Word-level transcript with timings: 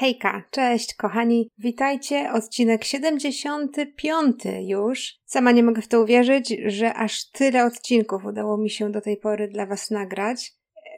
Hejka, 0.00 0.42
cześć 0.50 0.94
kochani, 0.94 1.50
witajcie, 1.58 2.32
odcinek 2.32 2.84
75 2.84 4.34
już. 4.60 5.14
Sama 5.24 5.52
nie 5.52 5.62
mogę 5.62 5.82
w 5.82 5.88
to 5.88 6.02
uwierzyć, 6.02 6.56
że 6.66 6.94
aż 6.94 7.30
tyle 7.30 7.64
odcinków 7.64 8.24
udało 8.24 8.56
mi 8.56 8.70
się 8.70 8.90
do 8.90 9.00
tej 9.00 9.16
pory 9.16 9.48
dla 9.48 9.66
Was 9.66 9.90
nagrać. 9.90 10.52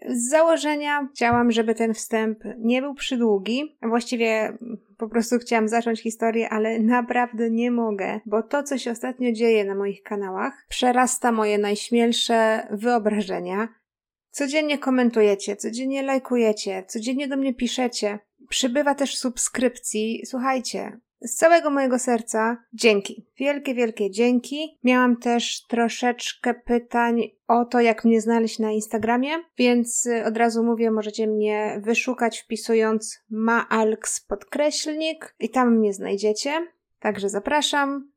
Z 0.08 0.28
założenia 0.30 1.08
chciałam, 1.14 1.52
żeby 1.52 1.74
ten 1.74 1.94
wstęp 1.94 2.38
nie 2.58 2.82
był 2.82 2.94
przydługi. 2.94 3.76
Właściwie 3.82 4.58
po 4.98 5.08
prostu 5.08 5.38
chciałam 5.38 5.68
zacząć 5.68 6.02
historię, 6.02 6.48
ale 6.48 6.78
naprawdę 6.78 7.50
nie 7.50 7.70
mogę, 7.70 8.20
bo 8.26 8.42
to, 8.42 8.62
co 8.62 8.78
się 8.78 8.90
ostatnio 8.90 9.32
dzieje 9.32 9.64
na 9.64 9.74
moich 9.74 10.02
kanałach, 10.02 10.66
przerasta 10.68 11.32
moje 11.32 11.58
najśmielsze 11.58 12.66
wyobrażenia. 12.70 13.68
Codziennie 14.30 14.78
komentujecie, 14.78 15.56
codziennie 15.56 16.02
lajkujecie, 16.02 16.84
codziennie 16.88 17.28
do 17.28 17.36
mnie 17.36 17.54
piszecie. 17.54 18.18
Przybywa 18.52 18.94
też 18.94 19.16
subskrypcji. 19.16 20.22
Słuchajcie, 20.26 21.00
z 21.20 21.34
całego 21.34 21.70
mojego 21.70 21.98
serca 21.98 22.56
dzięki. 22.72 23.26
Wielkie, 23.36 23.74
wielkie 23.74 24.10
dzięki. 24.10 24.78
Miałam 24.84 25.16
też 25.16 25.66
troszeczkę 25.66 26.54
pytań 26.54 27.22
o 27.48 27.64
to, 27.64 27.80
jak 27.80 28.04
mnie 28.04 28.20
znaleźć 28.20 28.58
na 28.58 28.70
Instagramie, 28.70 29.30
więc 29.58 30.06
y, 30.06 30.24
od 30.24 30.36
razu 30.36 30.64
mówię, 30.64 30.90
możecie 30.90 31.26
mnie 31.26 31.80
wyszukać 31.84 32.40
wpisując 32.40 33.20
maalks 33.30 34.20
podkreślnik 34.20 35.34
i 35.38 35.50
tam 35.50 35.78
mnie 35.78 35.92
znajdziecie. 35.92 36.66
Także 37.00 37.28
zapraszam. 37.28 38.12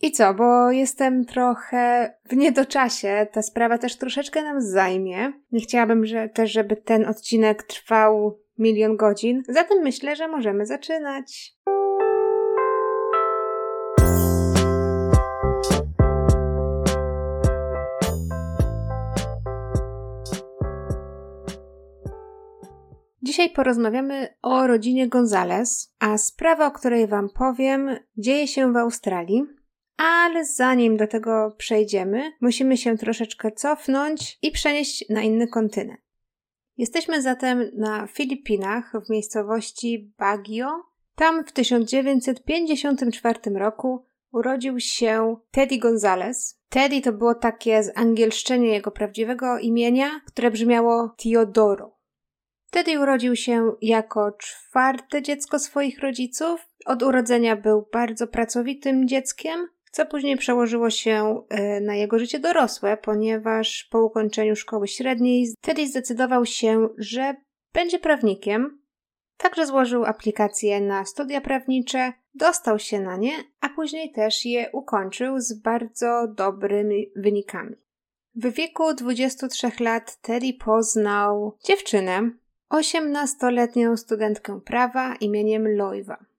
I 0.00 0.12
co, 0.12 0.34
bo 0.34 0.70
jestem 0.70 1.24
trochę 1.24 2.14
w 2.24 2.36
niedoczasie, 2.36 3.26
ta 3.32 3.42
sprawa 3.42 3.78
też 3.78 3.96
troszeczkę 3.96 4.42
nam 4.42 4.60
zajmie. 4.60 5.32
Nie 5.52 5.60
chciałabym 5.60 6.06
że, 6.06 6.28
też, 6.28 6.52
żeby 6.52 6.76
ten 6.76 7.08
odcinek 7.08 7.62
trwał 7.62 8.40
milion 8.60 8.96
godzin, 8.96 9.42
zatem 9.48 9.78
myślę, 9.82 10.16
że 10.16 10.28
możemy 10.28 10.66
zaczynać. 10.66 11.54
Dzisiaj 23.22 23.50
porozmawiamy 23.50 24.34
o 24.42 24.66
rodzinie 24.66 25.08
Gonzales, 25.08 25.94
a 25.98 26.18
sprawa, 26.18 26.66
o 26.66 26.70
której 26.70 27.06
Wam 27.06 27.28
powiem, 27.28 27.96
dzieje 28.16 28.48
się 28.48 28.72
w 28.72 28.76
Australii. 28.76 29.42
Ale 29.96 30.44
zanim 30.44 30.96
do 30.96 31.06
tego 31.06 31.54
przejdziemy, 31.58 32.32
musimy 32.40 32.76
się 32.76 32.96
troszeczkę 32.96 33.52
cofnąć 33.52 34.38
i 34.42 34.50
przenieść 34.50 35.04
na 35.08 35.22
inny 35.22 35.48
kontynent. 35.48 36.09
Jesteśmy 36.80 37.22
zatem 37.22 37.70
na 37.74 38.06
Filipinach 38.06 38.92
w 39.06 39.10
miejscowości 39.10 40.12
Baguio. 40.18 40.68
Tam 41.14 41.44
w 41.44 41.52
1954 41.52 43.38
roku 43.54 44.04
urodził 44.32 44.80
się 44.80 45.36
Teddy 45.50 45.78
Gonzalez. 45.78 46.60
Teddy 46.68 47.00
to 47.00 47.12
było 47.12 47.34
takie 47.34 47.82
zangielszczenie 47.82 48.68
jego 48.68 48.90
prawdziwego 48.90 49.58
imienia, 49.58 50.20
które 50.26 50.50
brzmiało 50.50 51.08
Teodoro. 51.08 51.98
Teddy 52.70 53.00
urodził 53.00 53.36
się 53.36 53.72
jako 53.82 54.32
czwarte 54.32 55.22
dziecko 55.22 55.58
swoich 55.58 56.00
rodziców. 56.00 56.68
Od 56.86 57.02
urodzenia 57.02 57.56
był 57.56 57.88
bardzo 57.92 58.26
pracowitym 58.26 59.08
dzieckiem, 59.08 59.68
co 59.90 60.06
później 60.06 60.36
przełożyło 60.36 60.90
się 60.90 61.42
e, 61.48 61.80
na 61.80 61.94
jego 61.94 62.18
życie 62.18 62.38
dorosłe, 62.38 62.96
ponieważ 62.96 63.88
po 63.90 64.02
ukończeniu 64.04 64.56
szkoły 64.56 64.88
średniej 64.88 65.48
Teddy 65.60 65.86
zdecydował 65.86 66.46
się, 66.46 66.88
że 66.98 67.34
będzie 67.72 67.98
prawnikiem. 67.98 68.80
Także 69.36 69.66
złożył 69.66 70.04
aplikację 70.04 70.80
na 70.80 71.04
studia 71.04 71.40
prawnicze, 71.40 72.12
dostał 72.34 72.78
się 72.78 73.00
na 73.00 73.16
nie, 73.16 73.32
a 73.60 73.68
później 73.68 74.12
też 74.12 74.44
je 74.44 74.70
ukończył 74.72 75.40
z 75.40 75.52
bardzo 75.52 76.26
dobrymi 76.28 77.10
wynikami. 77.16 77.76
W 78.34 78.52
wieku 78.52 78.94
23 78.94 79.70
lat 79.80 80.20
Teddy 80.20 80.52
poznał 80.64 81.56
dziewczynę, 81.64 82.30
18-letnią 82.70 83.96
studentkę 83.96 84.60
prawa 84.60 85.14
imieniem 85.14 85.76
Loiva. 85.76 86.29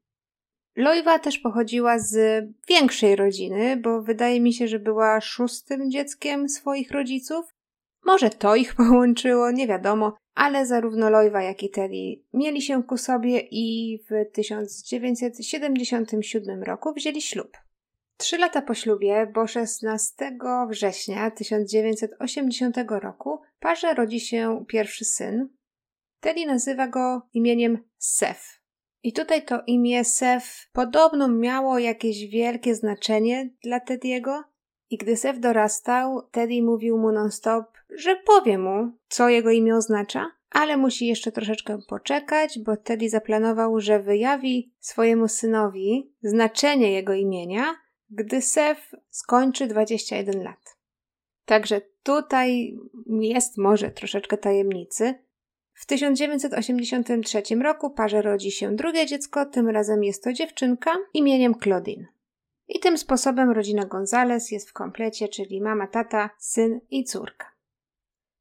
Loiwa 0.81 1.19
też 1.19 1.39
pochodziła 1.39 1.99
z 1.99 2.45
większej 2.69 3.15
rodziny, 3.15 3.77
bo 3.77 4.01
wydaje 4.01 4.41
mi 4.41 4.53
się, 4.53 4.67
że 4.67 4.79
była 4.79 5.21
szóstym 5.21 5.91
dzieckiem 5.91 6.49
swoich 6.49 6.91
rodziców. 6.91 7.45
Może 8.05 8.29
to 8.29 8.55
ich 8.55 8.75
połączyło, 8.81 9.51
nie 9.51 9.67
wiadomo, 9.67 10.17
ale 10.35 10.65
zarówno 10.65 11.09
Loiwa, 11.09 11.43
jak 11.43 11.63
i 11.63 11.69
Teddy 11.69 12.21
mieli 12.33 12.61
się 12.61 12.83
ku 12.83 12.97
sobie 12.97 13.39
i 13.51 13.97
w 14.09 14.31
1977 14.33 16.63
roku 16.63 16.93
wzięli 16.93 17.21
ślub. 17.21 17.57
Trzy 18.17 18.37
lata 18.37 18.61
po 18.61 18.73
ślubie, 18.73 19.31
bo 19.33 19.47
16 19.47 20.37
września 20.69 21.31
1980 21.31 22.77
roku, 22.89 23.41
parze 23.59 23.93
rodzi 23.93 24.19
się 24.19 24.65
pierwszy 24.67 25.05
syn. 25.05 25.49
Teddy 26.19 26.45
nazywa 26.45 26.87
go 26.87 27.21
imieniem 27.33 27.77
Seth. 27.97 28.60
I 29.03 29.13
tutaj 29.13 29.45
to 29.45 29.61
imię 29.67 30.03
Sef 30.03 30.69
podobno 30.73 31.27
miało 31.27 31.79
jakieś 31.79 32.25
wielkie 32.27 32.75
znaczenie 32.75 33.49
dla 33.63 33.79
Tediego. 33.79 34.43
I 34.89 34.97
gdy 34.97 35.17
Sef 35.17 35.39
dorastał, 35.39 36.21
Teddy 36.31 36.61
mówił 36.61 36.97
mu 36.97 37.11
non-stop, 37.11 37.65
że 37.89 38.15
powie 38.15 38.57
mu, 38.57 38.91
co 39.07 39.29
jego 39.29 39.51
imię 39.51 39.75
oznacza, 39.75 40.31
ale 40.49 40.77
musi 40.77 41.07
jeszcze 41.07 41.31
troszeczkę 41.31 41.79
poczekać, 41.87 42.59
bo 42.59 42.77
Teddy 42.77 43.09
zaplanował, 43.09 43.79
że 43.79 43.99
wyjawi 43.99 44.73
swojemu 44.79 45.27
synowi 45.27 46.13
znaczenie 46.21 46.91
jego 46.91 47.13
imienia, 47.13 47.75
gdy 48.09 48.41
Sef 48.41 48.91
skończy 49.09 49.67
21 49.67 50.43
lat. 50.43 50.77
Także 51.45 51.81
tutaj 52.03 52.77
jest 53.19 53.57
może 53.57 53.91
troszeczkę 53.91 54.37
tajemnicy, 54.37 55.15
w 55.81 55.85
1983 55.85 57.41
roku 57.55 57.89
parze 57.89 58.21
rodzi 58.21 58.51
się 58.51 58.75
drugie 58.75 59.05
dziecko, 59.05 59.45
tym 59.45 59.69
razem 59.69 60.03
jest 60.03 60.23
to 60.23 60.33
dziewczynka 60.33 60.91
imieniem 61.13 61.55
Claudine. 61.63 62.07
I 62.67 62.79
tym 62.79 62.97
sposobem 62.97 63.51
rodzina 63.51 63.85
Gonzales 63.85 64.51
jest 64.51 64.69
w 64.69 64.73
komplecie, 64.73 65.27
czyli 65.27 65.61
mama, 65.61 65.87
tata, 65.87 66.29
syn 66.37 66.79
i 66.89 67.03
córka. 67.03 67.51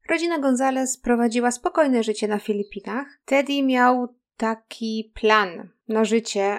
Rodzina 0.08 0.38
Gonzales 0.38 0.98
prowadziła 0.98 1.50
spokojne 1.50 2.02
życie 2.02 2.28
na 2.28 2.38
Filipinach. 2.38 3.06
Teddy 3.24 3.62
miał 3.62 4.14
taki 4.36 5.12
plan 5.14 5.68
na 5.88 6.04
życie, 6.04 6.58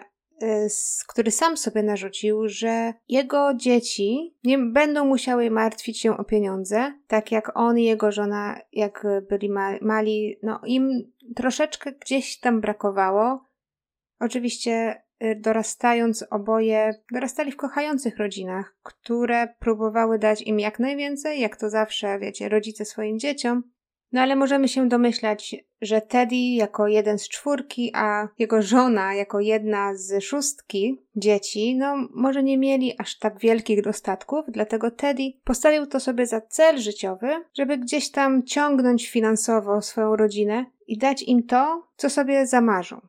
który 1.07 1.31
sam 1.31 1.57
sobie 1.57 1.83
narzucił, 1.83 2.47
że 2.47 2.93
jego 3.09 3.53
dzieci 3.53 4.35
nie 4.43 4.57
będą 4.57 5.05
musiały 5.05 5.51
martwić 5.51 5.99
się 5.99 6.17
o 6.17 6.23
pieniądze, 6.23 6.93
tak 7.07 7.31
jak 7.31 7.57
on 7.57 7.79
i 7.79 7.83
jego 7.83 8.11
żona, 8.11 8.59
jak 8.71 9.07
byli 9.29 9.49
mali, 9.81 10.39
no 10.43 10.61
im 10.65 11.11
troszeczkę 11.35 11.91
gdzieś 11.91 12.39
tam 12.39 12.61
brakowało. 12.61 13.45
Oczywiście 14.19 15.03
y, 15.23 15.35
dorastając 15.35 16.25
oboje, 16.31 16.93
dorastali 17.11 17.51
w 17.51 17.57
kochających 17.57 18.17
rodzinach, 18.17 18.75
które 18.83 19.47
próbowały 19.59 20.19
dać 20.19 20.41
im 20.41 20.59
jak 20.59 20.79
najwięcej, 20.79 21.39
jak 21.39 21.57
to 21.57 21.69
zawsze, 21.69 22.19
wiecie, 22.19 22.49
rodzice 22.49 22.85
swoim 22.85 23.19
dzieciom, 23.19 23.63
no 24.11 24.21
ale 24.21 24.35
możemy 24.35 24.67
się 24.67 24.89
domyślać, 24.89 25.55
że 25.81 26.01
Teddy 26.01 26.35
jako 26.35 26.87
jeden 26.87 27.19
z 27.19 27.29
czwórki, 27.29 27.91
a 27.95 28.27
jego 28.39 28.61
żona 28.61 29.13
jako 29.13 29.39
jedna 29.39 29.95
z 29.95 30.23
szóstki 30.23 31.01
dzieci, 31.15 31.75
no 31.75 31.95
może 32.13 32.43
nie 32.43 32.57
mieli 32.57 32.93
aż 32.97 33.19
tak 33.19 33.39
wielkich 33.39 33.81
dostatków, 33.81 34.45
dlatego 34.47 34.91
Teddy 34.91 35.23
postawił 35.43 35.85
to 35.85 35.99
sobie 35.99 36.25
za 36.25 36.41
cel 36.41 36.79
życiowy, 36.79 37.27
żeby 37.57 37.77
gdzieś 37.77 38.11
tam 38.11 38.43
ciągnąć 38.43 39.09
finansowo 39.09 39.81
swoją 39.81 40.15
rodzinę 40.15 40.65
i 40.87 40.97
dać 40.97 41.23
im 41.23 41.43
to, 41.43 41.87
co 41.95 42.09
sobie 42.09 42.47
zamarzą. 42.47 43.01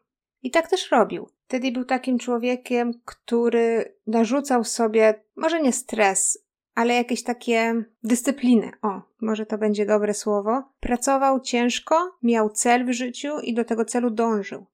I 0.42 0.50
tak 0.50 0.70
też 0.70 0.90
robił. 0.90 1.28
Teddy 1.46 1.72
był 1.72 1.84
takim 1.84 2.18
człowiekiem, 2.18 2.92
który 3.04 3.96
narzucał 4.06 4.64
sobie, 4.64 5.24
może 5.36 5.62
nie 5.62 5.72
stres, 5.72 6.38
ale 6.74 6.94
jakieś 6.94 7.22
takie 7.22 7.84
dyscypliny. 8.02 8.70
O, 8.82 9.02
może 9.20 9.46
to 9.46 9.58
będzie 9.58 9.86
dobre 9.86 10.14
słowo. 10.14 10.62
Pracował 10.80 11.40
ciężko, 11.40 12.18
miał 12.22 12.50
cel 12.50 12.86
w 12.86 12.92
życiu 12.92 13.40
i 13.42 13.54
do 13.54 13.64
tego 13.64 13.84
celu 13.84 14.10
dążył. 14.10 14.66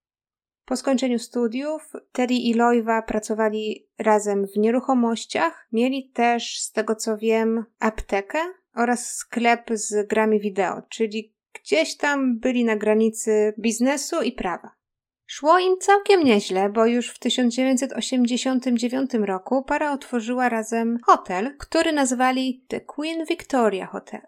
Po 0.64 0.76
skończeniu 0.76 1.18
studiów 1.18 1.92
Terry 2.12 2.34
i 2.34 2.54
Loiva 2.54 3.02
pracowali 3.02 3.88
razem 3.98 4.46
w 4.46 4.56
nieruchomościach. 4.56 5.68
Mieli 5.72 6.10
też, 6.10 6.60
z 6.60 6.72
tego 6.72 6.94
co 6.94 7.16
wiem, 7.16 7.64
aptekę 7.78 8.38
oraz 8.74 9.12
sklep 9.14 9.70
z 9.72 10.08
grami 10.08 10.40
wideo, 10.40 10.82
czyli 10.88 11.34
gdzieś 11.52 11.96
tam 11.96 12.38
byli 12.38 12.64
na 12.64 12.76
granicy 12.76 13.54
biznesu 13.58 14.22
i 14.22 14.32
prawa. 14.32 14.77
Szło 15.30 15.58
im 15.58 15.78
całkiem 15.80 16.24
nieźle, 16.24 16.68
bo 16.68 16.86
już 16.86 17.08
w 17.10 17.18
1989 17.18 19.10
roku 19.14 19.62
para 19.62 19.92
otworzyła 19.92 20.48
razem 20.48 20.98
hotel, 21.06 21.56
który 21.58 21.92
nazwali 21.92 22.64
The 22.68 22.80
Queen 22.80 23.24
Victoria 23.24 23.86
Hotel. 23.86 24.20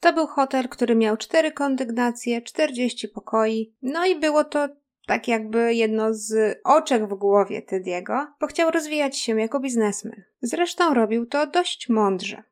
To 0.00 0.12
był 0.12 0.26
hotel, 0.26 0.68
który 0.68 0.94
miał 0.94 1.16
cztery 1.16 1.52
kondygnacje, 1.52 2.42
40 2.42 3.08
pokoi, 3.08 3.76
no 3.82 4.06
i 4.06 4.16
było 4.20 4.44
to 4.44 4.68
tak 5.06 5.28
jakby 5.28 5.74
jedno 5.74 6.14
z 6.14 6.58
oczek 6.64 7.08
w 7.08 7.14
głowie 7.14 7.62
Tediego, 7.62 8.26
bo 8.40 8.46
chciał 8.46 8.70
rozwijać 8.70 9.18
się 9.18 9.40
jako 9.40 9.60
biznesmen. 9.60 10.22
Zresztą 10.42 10.94
robił 10.94 11.26
to 11.26 11.46
dość 11.46 11.88
mądrze. 11.88 12.42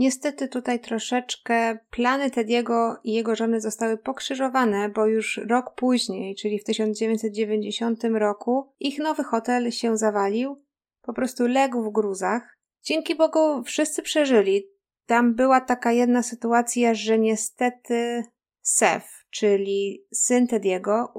Niestety 0.00 0.48
tutaj 0.48 0.80
troszeczkę 0.80 1.78
plany 1.90 2.30
Tediego 2.30 3.00
i 3.04 3.12
jego 3.12 3.36
żony 3.36 3.60
zostały 3.60 3.98
pokrzyżowane, 3.98 4.88
bo 4.88 5.06
już 5.06 5.40
rok 5.48 5.74
później, 5.74 6.34
czyli 6.34 6.58
w 6.58 6.64
1990 6.64 8.04
roku, 8.04 8.72
ich 8.78 8.98
nowy 8.98 9.24
hotel 9.24 9.70
się 9.70 9.96
zawalił, 9.96 10.64
po 11.02 11.12
prostu 11.12 11.46
legł 11.46 11.82
w 11.82 11.92
gruzach. 11.92 12.58
Dzięki 12.82 13.14
Bogu 13.14 13.62
wszyscy 13.64 14.02
przeżyli. 14.02 14.66
Tam 15.06 15.34
była 15.34 15.60
taka 15.60 15.92
jedna 15.92 16.22
sytuacja, 16.22 16.94
że 16.94 17.18
niestety 17.18 18.24
Sef, 18.62 19.24
czyli 19.30 20.06
syn 20.12 20.46
Tediego, 20.46 21.14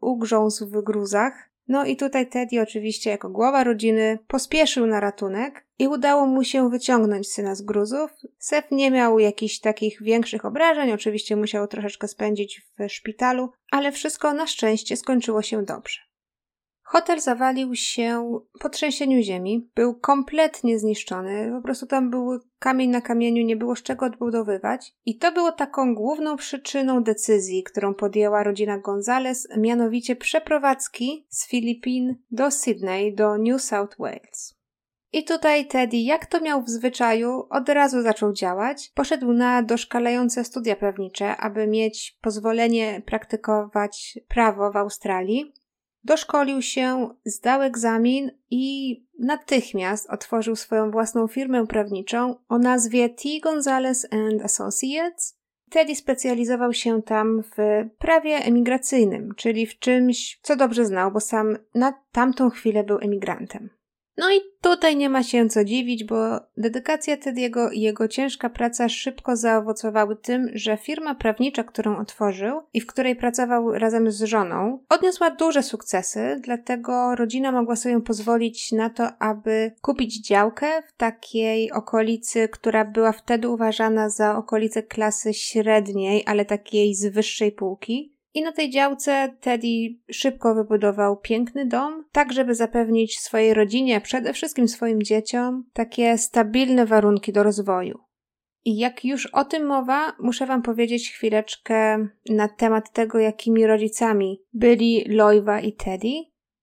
ugrzązł 0.00 0.66
w 0.66 0.84
gruzach. 0.84 1.50
No 1.68 1.84
i 1.84 1.96
tutaj 1.96 2.28
Teddy 2.28 2.60
oczywiście 2.60 3.10
jako 3.10 3.30
głowa 3.30 3.64
rodziny 3.64 4.18
pospieszył 4.26 4.86
na 4.86 5.00
ratunek 5.00 5.66
i 5.78 5.88
udało 5.88 6.26
mu 6.26 6.44
się 6.44 6.70
wyciągnąć 6.70 7.28
syna 7.28 7.54
z 7.54 7.62
gruzów. 7.62 8.10
Sef 8.38 8.64
nie 8.70 8.90
miał 8.90 9.18
jakichś 9.18 9.58
takich 9.58 10.02
większych 10.02 10.44
obrażeń, 10.44 10.92
oczywiście 10.92 11.36
musiał 11.36 11.66
troszeczkę 11.66 12.08
spędzić 12.08 12.60
w 12.78 12.92
szpitalu, 12.92 13.50
ale 13.70 13.92
wszystko 13.92 14.34
na 14.34 14.46
szczęście 14.46 14.96
skończyło 14.96 15.42
się 15.42 15.64
dobrze. 15.64 16.13
Hotel 16.86 17.20
zawalił 17.20 17.74
się 17.74 18.40
po 18.60 18.68
trzęsieniu 18.68 19.22
ziemi, 19.22 19.70
był 19.74 19.94
kompletnie 19.94 20.78
zniszczony, 20.78 21.52
po 21.56 21.62
prostu 21.62 21.86
tam 21.86 22.10
był 22.10 22.40
kamień 22.58 22.90
na 22.90 23.00
kamieniu, 23.00 23.44
nie 23.44 23.56
było 23.56 23.76
z 23.76 23.82
czego 23.82 24.06
odbudowywać. 24.06 24.94
I 25.04 25.18
to 25.18 25.32
było 25.32 25.52
taką 25.52 25.94
główną 25.94 26.36
przyczyną 26.36 27.02
decyzji, 27.02 27.62
którą 27.62 27.94
podjęła 27.94 28.42
rodzina 28.42 28.78
Gonzales, 28.78 29.48
mianowicie 29.56 30.16
przeprowadzki 30.16 31.26
z 31.28 31.48
Filipin 31.48 32.16
do 32.30 32.50
Sydney, 32.50 33.14
do 33.14 33.38
New 33.38 33.62
South 33.62 33.96
Wales. 33.98 34.54
I 35.12 35.24
tutaj 35.24 35.66
Teddy, 35.66 35.96
jak 35.96 36.26
to 36.26 36.40
miał 36.40 36.62
w 36.62 36.68
zwyczaju, 36.68 37.46
od 37.50 37.68
razu 37.68 38.02
zaczął 38.02 38.32
działać. 38.32 38.92
Poszedł 38.94 39.32
na 39.32 39.62
doszkalające 39.62 40.44
studia 40.44 40.76
prawnicze, 40.76 41.36
aby 41.36 41.66
mieć 41.66 42.18
pozwolenie 42.20 43.02
praktykować 43.06 44.18
prawo 44.28 44.72
w 44.72 44.76
Australii. 44.76 45.52
Doszkolił 46.04 46.62
się, 46.62 47.08
zdał 47.24 47.62
egzamin 47.62 48.30
i 48.50 48.96
natychmiast 49.18 50.10
otworzył 50.10 50.56
swoją 50.56 50.90
własną 50.90 51.26
firmę 51.28 51.66
prawniczą 51.66 52.36
o 52.48 52.58
nazwie 52.58 53.08
T. 53.08 53.28
Gonzalez 53.42 54.06
and 54.10 54.42
Associates. 54.42 55.38
Teddy 55.70 55.94
specjalizował 55.94 56.72
się 56.72 57.02
tam 57.02 57.42
w 57.42 57.56
prawie 57.98 58.36
emigracyjnym, 58.36 59.34
czyli 59.36 59.66
w 59.66 59.78
czymś, 59.78 60.38
co 60.42 60.56
dobrze 60.56 60.86
znał, 60.86 61.12
bo 61.12 61.20
sam 61.20 61.58
na 61.74 61.92
tamtą 62.12 62.50
chwilę 62.50 62.84
był 62.84 62.98
emigrantem. 62.98 63.70
No 64.16 64.32
i 64.32 64.40
tutaj 64.60 64.96
nie 64.96 65.10
ma 65.10 65.22
się 65.22 65.48
co 65.48 65.64
dziwić, 65.64 66.04
bo 66.04 66.40
dedykacja 66.56 67.16
Tediego 67.16 67.70
i 67.70 67.80
jego 67.80 68.08
ciężka 68.08 68.50
praca 68.50 68.88
szybko 68.88 69.36
zaowocowały 69.36 70.16
tym, 70.16 70.50
że 70.54 70.76
firma 70.76 71.14
prawnicza, 71.14 71.64
którą 71.64 71.98
otworzył 71.98 72.60
i 72.72 72.80
w 72.80 72.86
której 72.86 73.16
pracował 73.16 73.72
razem 73.72 74.10
z 74.10 74.22
żoną, 74.22 74.78
odniosła 74.88 75.30
duże 75.30 75.62
sukcesy, 75.62 76.40
dlatego 76.42 77.14
rodzina 77.14 77.52
mogła 77.52 77.76
sobie 77.76 78.00
pozwolić 78.00 78.72
na 78.72 78.90
to, 78.90 79.08
aby 79.18 79.72
kupić 79.82 80.26
działkę 80.26 80.82
w 80.88 80.96
takiej 80.96 81.72
okolicy, 81.72 82.48
która 82.48 82.84
była 82.84 83.12
wtedy 83.12 83.48
uważana 83.48 84.08
za 84.08 84.36
okolicę 84.36 84.82
klasy 84.82 85.34
średniej, 85.34 86.22
ale 86.26 86.44
takiej 86.44 86.94
z 86.94 87.06
wyższej 87.06 87.52
półki. 87.52 88.13
I 88.34 88.42
na 88.42 88.52
tej 88.52 88.70
działce 88.70 89.36
Teddy 89.40 89.68
szybko 90.10 90.54
wybudował 90.54 91.16
piękny 91.16 91.66
dom, 91.66 92.04
tak 92.12 92.32
żeby 92.32 92.54
zapewnić 92.54 93.20
swojej 93.20 93.54
rodzinie, 93.54 94.00
przede 94.00 94.32
wszystkim 94.32 94.68
swoim 94.68 95.02
dzieciom, 95.02 95.64
takie 95.72 96.18
stabilne 96.18 96.86
warunki 96.86 97.32
do 97.32 97.42
rozwoju. 97.42 97.98
I 98.64 98.78
jak 98.78 99.04
już 99.04 99.26
o 99.26 99.44
tym 99.44 99.66
mowa, 99.66 100.12
muszę 100.20 100.46
Wam 100.46 100.62
powiedzieć 100.62 101.12
chwileczkę 101.12 102.08
na 102.30 102.48
temat 102.48 102.92
tego, 102.92 103.18
jakimi 103.18 103.66
rodzicami 103.66 104.42
byli 104.52 105.04
Loiva 105.08 105.60
i 105.60 105.72
Teddy. 105.72 106.12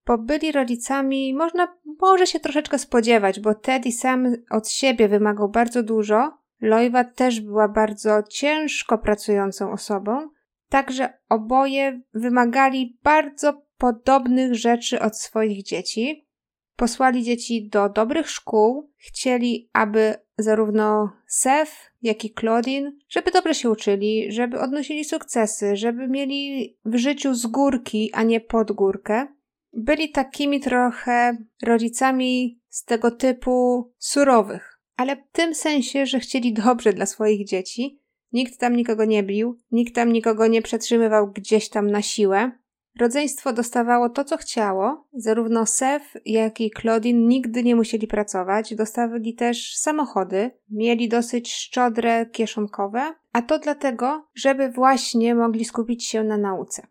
Bo 0.05 0.17
byli 0.17 0.51
rodzicami, 0.51 1.33
można 1.33 1.77
może 2.01 2.27
się 2.27 2.39
troszeczkę 2.39 2.79
spodziewać, 2.79 3.39
bo 3.39 3.55
Teddy 3.55 3.91
sam 3.91 4.35
od 4.49 4.69
siebie 4.69 5.07
wymagał 5.07 5.49
bardzo 5.49 5.83
dużo. 5.83 6.31
Loiva 6.61 7.03
też 7.03 7.41
była 7.41 7.67
bardzo 7.67 8.23
ciężko 8.29 8.97
pracującą 8.97 9.71
osobą, 9.71 10.29
Także 10.71 11.13
oboje 11.29 12.01
wymagali 12.13 12.97
bardzo 13.03 13.61
podobnych 13.77 14.55
rzeczy 14.55 14.99
od 14.99 15.17
swoich 15.17 15.63
dzieci. 15.63 16.27
Posłali 16.75 17.23
dzieci 17.23 17.69
do 17.69 17.89
dobrych 17.89 18.29
szkół, 18.29 18.91
chcieli, 18.97 19.69
aby 19.73 20.15
zarówno 20.37 21.11
Seth, 21.27 21.71
jak 22.01 22.25
i 22.25 22.33
Claudine, 22.33 22.91
żeby 23.09 23.31
dobrze 23.31 23.55
się 23.55 23.69
uczyli, 23.69 24.31
żeby 24.31 24.59
odnosili 24.59 25.05
sukcesy, 25.05 25.75
żeby 25.75 26.07
mieli 26.07 26.77
w 26.85 26.95
życiu 26.95 27.33
z 27.33 27.47
górki, 27.47 28.09
a 28.13 28.23
nie 28.23 28.41
pod 28.41 28.71
górkę. 28.71 29.27
Byli 29.73 30.11
takimi 30.11 30.59
trochę 30.59 31.37
rodzicami 31.63 32.61
z 32.69 32.83
tego 32.83 33.11
typu 33.11 33.91
surowych, 33.97 34.79
ale 34.95 35.15
w 35.15 35.31
tym 35.31 35.55
sensie, 35.55 36.05
że 36.05 36.19
chcieli 36.19 36.53
dobrze 36.53 36.93
dla 36.93 37.05
swoich 37.05 37.47
dzieci, 37.47 38.00
Nikt 38.33 38.59
tam 38.59 38.75
nikogo 38.75 39.05
nie 39.05 39.23
bił, 39.23 39.57
nikt 39.71 39.95
tam 39.95 40.13
nikogo 40.13 40.47
nie 40.47 40.61
przetrzymywał 40.61 41.31
gdzieś 41.31 41.69
tam 41.69 41.91
na 41.91 42.01
siłę. 42.01 42.51
Rodzeństwo 42.99 43.53
dostawało 43.53 44.09
to, 44.09 44.23
co 44.23 44.37
chciało. 44.37 45.07
Zarówno 45.13 45.65
Sef, 45.65 46.13
jak 46.25 46.61
i 46.61 46.71
Claudine 46.81 47.27
nigdy 47.27 47.63
nie 47.63 47.75
musieli 47.75 48.07
pracować. 48.07 48.75
Dostawali 48.75 49.33
też 49.33 49.75
samochody. 49.75 50.51
Mieli 50.69 51.09
dosyć 51.09 51.53
szczodre 51.53 52.25
kieszonkowe. 52.25 53.13
A 53.33 53.41
to 53.41 53.59
dlatego, 53.59 54.27
żeby 54.35 54.69
właśnie 54.69 55.35
mogli 55.35 55.65
skupić 55.65 56.05
się 56.05 56.23
na 56.23 56.37
nauce. 56.37 56.87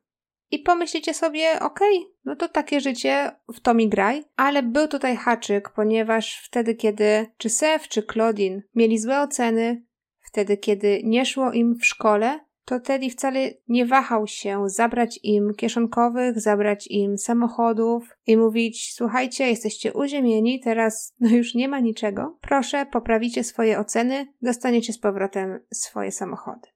I 0.50 0.58
pomyślicie 0.58 1.14
sobie, 1.14 1.60
okej, 1.60 1.98
okay, 1.98 2.12
no 2.24 2.36
to 2.36 2.48
takie 2.48 2.80
życie, 2.80 3.30
w 3.54 3.60
to 3.60 3.74
mi 3.74 3.88
graj. 3.88 4.24
Ale 4.36 4.62
był 4.62 4.88
tutaj 4.88 5.16
haczyk, 5.16 5.70
ponieważ 5.70 6.42
wtedy, 6.44 6.74
kiedy 6.74 7.26
czy 7.36 7.50
Sef, 7.50 7.88
czy 7.88 8.02
Claudine 8.02 8.62
mieli 8.74 8.98
złe 8.98 9.20
oceny, 9.20 9.82
Wtedy, 10.30 10.56
kiedy 10.56 11.00
nie 11.04 11.26
szło 11.26 11.52
im 11.52 11.74
w 11.74 11.86
szkole, 11.86 12.40
to 12.64 12.80
Teddy 12.80 13.10
wcale 13.10 13.50
nie 13.68 13.86
wahał 13.86 14.26
się 14.26 14.68
zabrać 14.68 15.20
im 15.22 15.54
kieszonkowych, 15.54 16.40
zabrać 16.40 16.86
im 16.86 17.18
samochodów 17.18 18.16
i 18.26 18.36
mówić: 18.36 18.94
Słuchajcie, 18.94 19.48
jesteście 19.48 19.92
uziemieni, 19.92 20.60
teraz 20.60 21.14
no 21.20 21.30
już 21.30 21.54
nie 21.54 21.68
ma 21.68 21.80
niczego. 21.80 22.38
Proszę, 22.40 22.86
poprawicie 22.92 23.44
swoje 23.44 23.78
oceny, 23.78 24.26
dostaniecie 24.42 24.92
z 24.92 24.98
powrotem 24.98 25.60
swoje 25.72 26.12
samochody. 26.12 26.68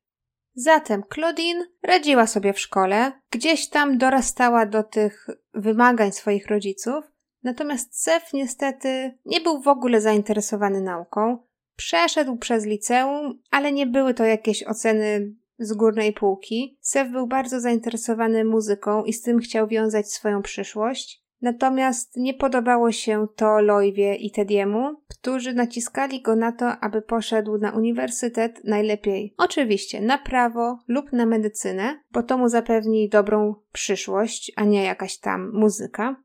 Zatem 0.55 1.03
Claudine 1.15 1.67
radziła 1.83 2.27
sobie 2.27 2.53
w 2.53 2.61
szkole, 2.61 3.13
gdzieś 3.31 3.69
tam 3.69 3.99
dorastała 3.99 4.67
do 4.67 4.83
tych 4.83 5.27
wymagań 5.55 6.13
swoich 6.13 6.47
rodziców, 6.47 7.05
natomiast 7.43 8.03
Sef 8.03 8.33
niestety 8.33 9.19
nie 9.25 9.41
był 9.41 9.63
w 9.63 9.69
ogóle 9.69 10.01
zainteresowany 10.01 10.81
nauką, 10.81 11.39
Przeszedł 11.77 12.37
przez 12.37 12.67
liceum, 12.67 13.39
ale 13.51 13.73
nie 13.73 13.87
były 13.87 14.15
to 14.15 14.25
jakieś 14.25 14.63
oceny 14.63 15.35
z 15.59 15.73
górnej 15.73 16.13
półki. 16.13 16.79
Sef 16.81 17.11
był 17.11 17.27
bardzo 17.27 17.61
zainteresowany 17.61 18.45
muzyką 18.45 19.05
i 19.05 19.13
z 19.13 19.23
tym 19.23 19.39
chciał 19.39 19.69
wiązać 19.69 20.13
swoją 20.13 20.43
przyszłość. 20.43 21.25
Natomiast 21.43 22.17
nie 22.17 22.35
podobało 22.35 22.93
się 22.93 23.27
to 23.37 23.61
Loiwie 23.61 24.15
i 24.15 24.31
Tediemu, 24.31 24.97
którzy 25.09 25.55
naciskali 25.55 26.23
go 26.23 26.37
na 26.37 26.53
to, 26.53 26.77
aby 26.77 27.03
poszedł 27.03 27.59
na 27.59 27.71
uniwersytet 27.71 28.65
najlepiej. 28.65 29.35
Oczywiście 29.39 30.01
na 30.01 30.19
prawo 30.19 30.79
lub 30.89 31.13
na 31.13 31.27
medycynę, 31.27 32.01
bo 32.13 32.23
to 32.23 32.39
mu 32.39 32.49
zapewni 32.49 33.09
dobrą 33.09 33.55
przyszłość, 33.73 34.53
a 34.57 34.65
nie 34.65 34.85
jakaś 34.85 35.19
tam 35.19 35.53
muzyka. 35.53 36.17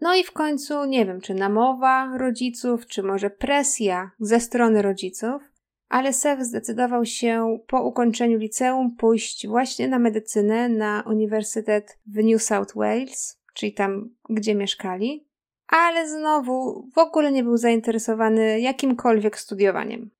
No 0.00 0.14
i 0.14 0.24
w 0.24 0.32
końcu 0.32 0.84
nie 0.84 1.06
wiem, 1.06 1.20
czy 1.20 1.34
namowa 1.34 2.18
rodziców, 2.18 2.86
czy 2.86 3.02
może 3.02 3.30
presja 3.30 4.10
ze 4.20 4.40
strony 4.40 4.82
rodziców, 4.82 5.42
ale 5.88 6.12
Sef 6.12 6.40
zdecydował 6.40 7.04
się 7.04 7.58
po 7.66 7.82
ukończeniu 7.82 8.38
liceum 8.38 8.96
pójść 8.96 9.46
właśnie 9.46 9.88
na 9.88 9.98
medycynę 9.98 10.68
na 10.68 11.04
Uniwersytet 11.06 11.98
w 12.06 12.24
New 12.24 12.42
South 12.42 12.74
Wales, 12.74 13.40
czyli 13.54 13.74
tam, 13.74 14.10
gdzie 14.30 14.54
mieszkali, 14.54 15.28
ale 15.66 16.08
znowu 16.08 16.88
w 16.94 16.98
ogóle 16.98 17.32
nie 17.32 17.44
był 17.44 17.56
zainteresowany 17.56 18.60
jakimkolwiek 18.60 19.38
studiowaniem. 19.38 20.10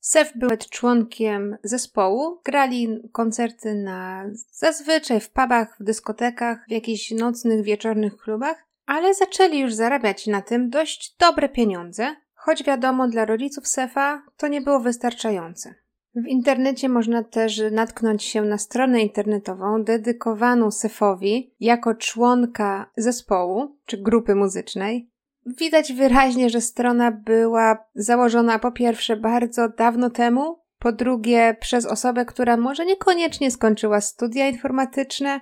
Sef 0.00 0.32
był 0.36 0.50
członkiem 0.70 1.56
zespołu, 1.62 2.40
grali 2.44 2.98
koncerty 3.12 3.74
na 3.74 4.24
zazwyczaj 4.52 5.20
w 5.20 5.30
pubach, 5.30 5.76
w 5.80 5.84
dyskotekach, 5.84 6.64
w 6.68 6.70
jakichś 6.70 7.10
nocnych, 7.10 7.62
wieczornych 7.64 8.16
klubach, 8.16 8.67
ale 8.88 9.14
zaczęli 9.14 9.58
już 9.58 9.74
zarabiać 9.74 10.26
na 10.26 10.42
tym 10.42 10.70
dość 10.70 11.16
dobre 11.20 11.48
pieniądze, 11.48 12.16
choć 12.34 12.64
wiadomo, 12.64 13.08
dla 13.08 13.24
rodziców 13.24 13.68
Sefa 13.68 14.22
to 14.36 14.48
nie 14.48 14.60
było 14.60 14.80
wystarczające. 14.80 15.74
W 16.14 16.26
internecie 16.26 16.88
można 16.88 17.24
też 17.24 17.62
natknąć 17.72 18.22
się 18.22 18.42
na 18.42 18.58
stronę 18.58 19.02
internetową 19.02 19.84
dedykowaną 19.84 20.70
Sefowi 20.70 21.54
jako 21.60 21.94
członka 21.94 22.90
zespołu 22.96 23.76
czy 23.86 23.96
grupy 23.96 24.34
muzycznej. 24.34 25.10
Widać 25.46 25.92
wyraźnie, 25.92 26.50
że 26.50 26.60
strona 26.60 27.12
była 27.12 27.84
założona 27.94 28.58
po 28.58 28.72
pierwsze 28.72 29.16
bardzo 29.16 29.68
dawno 29.68 30.10
temu, 30.10 30.58
po 30.78 30.92
drugie 30.92 31.56
przez 31.60 31.86
osobę, 31.86 32.24
która 32.24 32.56
może 32.56 32.86
niekoniecznie 32.86 33.50
skończyła 33.50 34.00
studia 34.00 34.48
informatyczne. 34.48 35.40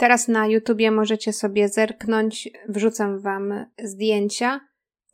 Teraz 0.00 0.28
na 0.28 0.46
YouTubie 0.46 0.90
możecie 0.90 1.32
sobie 1.32 1.68
zerknąć, 1.68 2.48
wrzucam 2.68 3.20
wam 3.20 3.66
zdjęcia. 3.82 4.60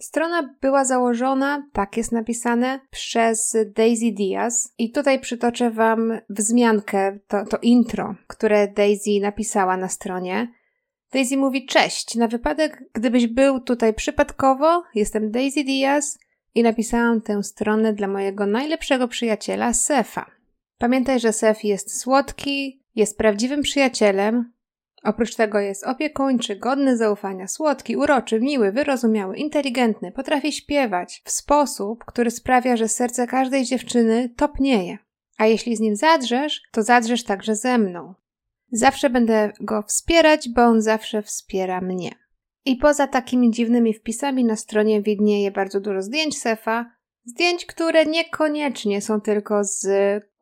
Strona 0.00 0.56
była 0.60 0.84
założona, 0.84 1.68
tak 1.72 1.96
jest 1.96 2.12
napisane, 2.12 2.80
przez 2.90 3.56
Daisy 3.74 4.12
Diaz 4.12 4.74
i 4.78 4.92
tutaj 4.92 5.20
przytoczę 5.20 5.70
wam 5.70 6.12
wzmiankę, 6.30 7.18
to, 7.28 7.44
to 7.44 7.58
intro, 7.62 8.14
które 8.26 8.68
Daisy 8.68 9.10
napisała 9.22 9.76
na 9.76 9.88
stronie. 9.88 10.52
Daisy 11.12 11.36
mówi: 11.36 11.66
Cześć, 11.66 12.14
na 12.14 12.28
wypadek, 12.28 12.84
gdybyś 12.92 13.26
był 13.26 13.60
tutaj 13.60 13.94
przypadkowo, 13.94 14.82
jestem 14.94 15.30
Daisy 15.30 15.64
Diaz 15.64 16.18
i 16.54 16.62
napisałam 16.62 17.20
tę 17.20 17.42
stronę 17.42 17.92
dla 17.92 18.08
mojego 18.08 18.46
najlepszego 18.46 19.08
przyjaciela, 19.08 19.72
Sefa. 19.72 20.30
Pamiętaj, 20.78 21.20
że 21.20 21.32
Sef 21.32 21.64
jest 21.64 22.00
słodki, 22.00 22.82
jest 22.94 23.18
prawdziwym 23.18 23.62
przyjacielem. 23.62 24.55
Oprócz 25.06 25.34
tego 25.34 25.60
jest 25.60 25.84
opiekuńczy, 25.84 26.56
godny 26.56 26.96
zaufania, 26.96 27.46
słodki, 27.46 27.96
uroczy, 27.96 28.40
miły, 28.40 28.72
wyrozumiały, 28.72 29.36
inteligentny, 29.36 30.12
potrafi 30.12 30.52
śpiewać 30.52 31.22
w 31.24 31.30
sposób, 31.30 32.04
który 32.04 32.30
sprawia, 32.30 32.76
że 32.76 32.88
serce 32.88 33.26
każdej 33.26 33.64
dziewczyny 33.64 34.28
topnieje. 34.36 34.98
A 35.38 35.46
jeśli 35.46 35.76
z 35.76 35.80
nim 35.80 35.96
zadrzesz, 35.96 36.62
to 36.72 36.82
zadrzesz 36.82 37.24
także 37.24 37.54
ze 37.54 37.78
mną. 37.78 38.14
Zawsze 38.70 39.10
będę 39.10 39.52
go 39.60 39.82
wspierać, 39.82 40.48
bo 40.48 40.62
on 40.62 40.82
zawsze 40.82 41.22
wspiera 41.22 41.80
mnie. 41.80 42.10
I 42.64 42.76
poza 42.76 43.06
takimi 43.06 43.50
dziwnymi 43.50 43.94
wpisami 43.94 44.44
na 44.44 44.56
stronie 44.56 45.02
widnieje 45.02 45.50
bardzo 45.50 45.80
dużo 45.80 46.02
zdjęć 46.02 46.38
Sefa, 46.38 46.90
zdjęć, 47.24 47.66
które 47.66 48.06
niekoniecznie 48.06 49.00
są 49.00 49.20
tylko 49.20 49.64
z 49.64 49.86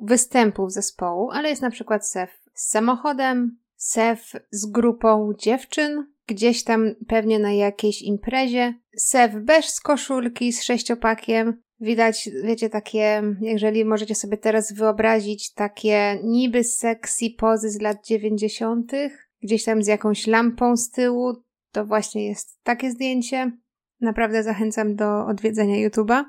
występów 0.01 0.73
zespołu, 0.73 1.31
ale 1.31 1.49
jest 1.49 1.63
na 1.63 1.71
przykład 1.71 2.09
Sef 2.09 2.31
z 2.55 2.71
samochodem, 2.71 3.64
Sef 3.77 4.33
z 4.51 4.67
grupą 4.67 5.33
dziewczyn, 5.39 6.07
gdzieś 6.27 6.65
tam 6.65 6.95
pewnie 7.09 7.39
na 7.39 7.53
jakiejś 7.53 8.03
imprezie, 8.03 8.75
Sef 8.97 9.35
bez 9.35 9.81
koszulki 9.81 10.53
z 10.53 10.63
sześciopakiem, 10.63 11.65
Widać, 11.81 12.31
wiecie, 12.45 12.71
takie, 12.71 13.23
jeżeli 13.41 13.85
możecie 13.85 14.15
sobie 14.15 14.37
teraz 14.37 14.73
wyobrazić, 14.73 15.53
takie 15.53 16.19
niby 16.25 16.65
sexy 16.65 17.31
pozy 17.39 17.71
z 17.71 17.81
lat 17.81 18.07
dziewięćdziesiątych, 18.07 19.31
gdzieś 19.43 19.65
tam 19.65 19.83
z 19.83 19.87
jakąś 19.87 20.27
lampą 20.27 20.77
z 20.77 20.91
tyłu, 20.91 21.33
to 21.73 21.85
właśnie 21.87 22.27
jest 22.27 22.63
takie 22.63 22.91
zdjęcie. 22.91 23.53
Naprawdę 24.01 24.43
zachęcam 24.43 24.97
do 24.97 25.27
odwiedzenia 25.27 25.89
YouTube'a. 25.89 26.25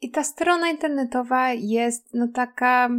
I 0.00 0.10
ta 0.10 0.24
strona 0.24 0.70
internetowa 0.70 1.52
jest 1.52 2.14
no 2.14 2.28
taka, 2.28 2.90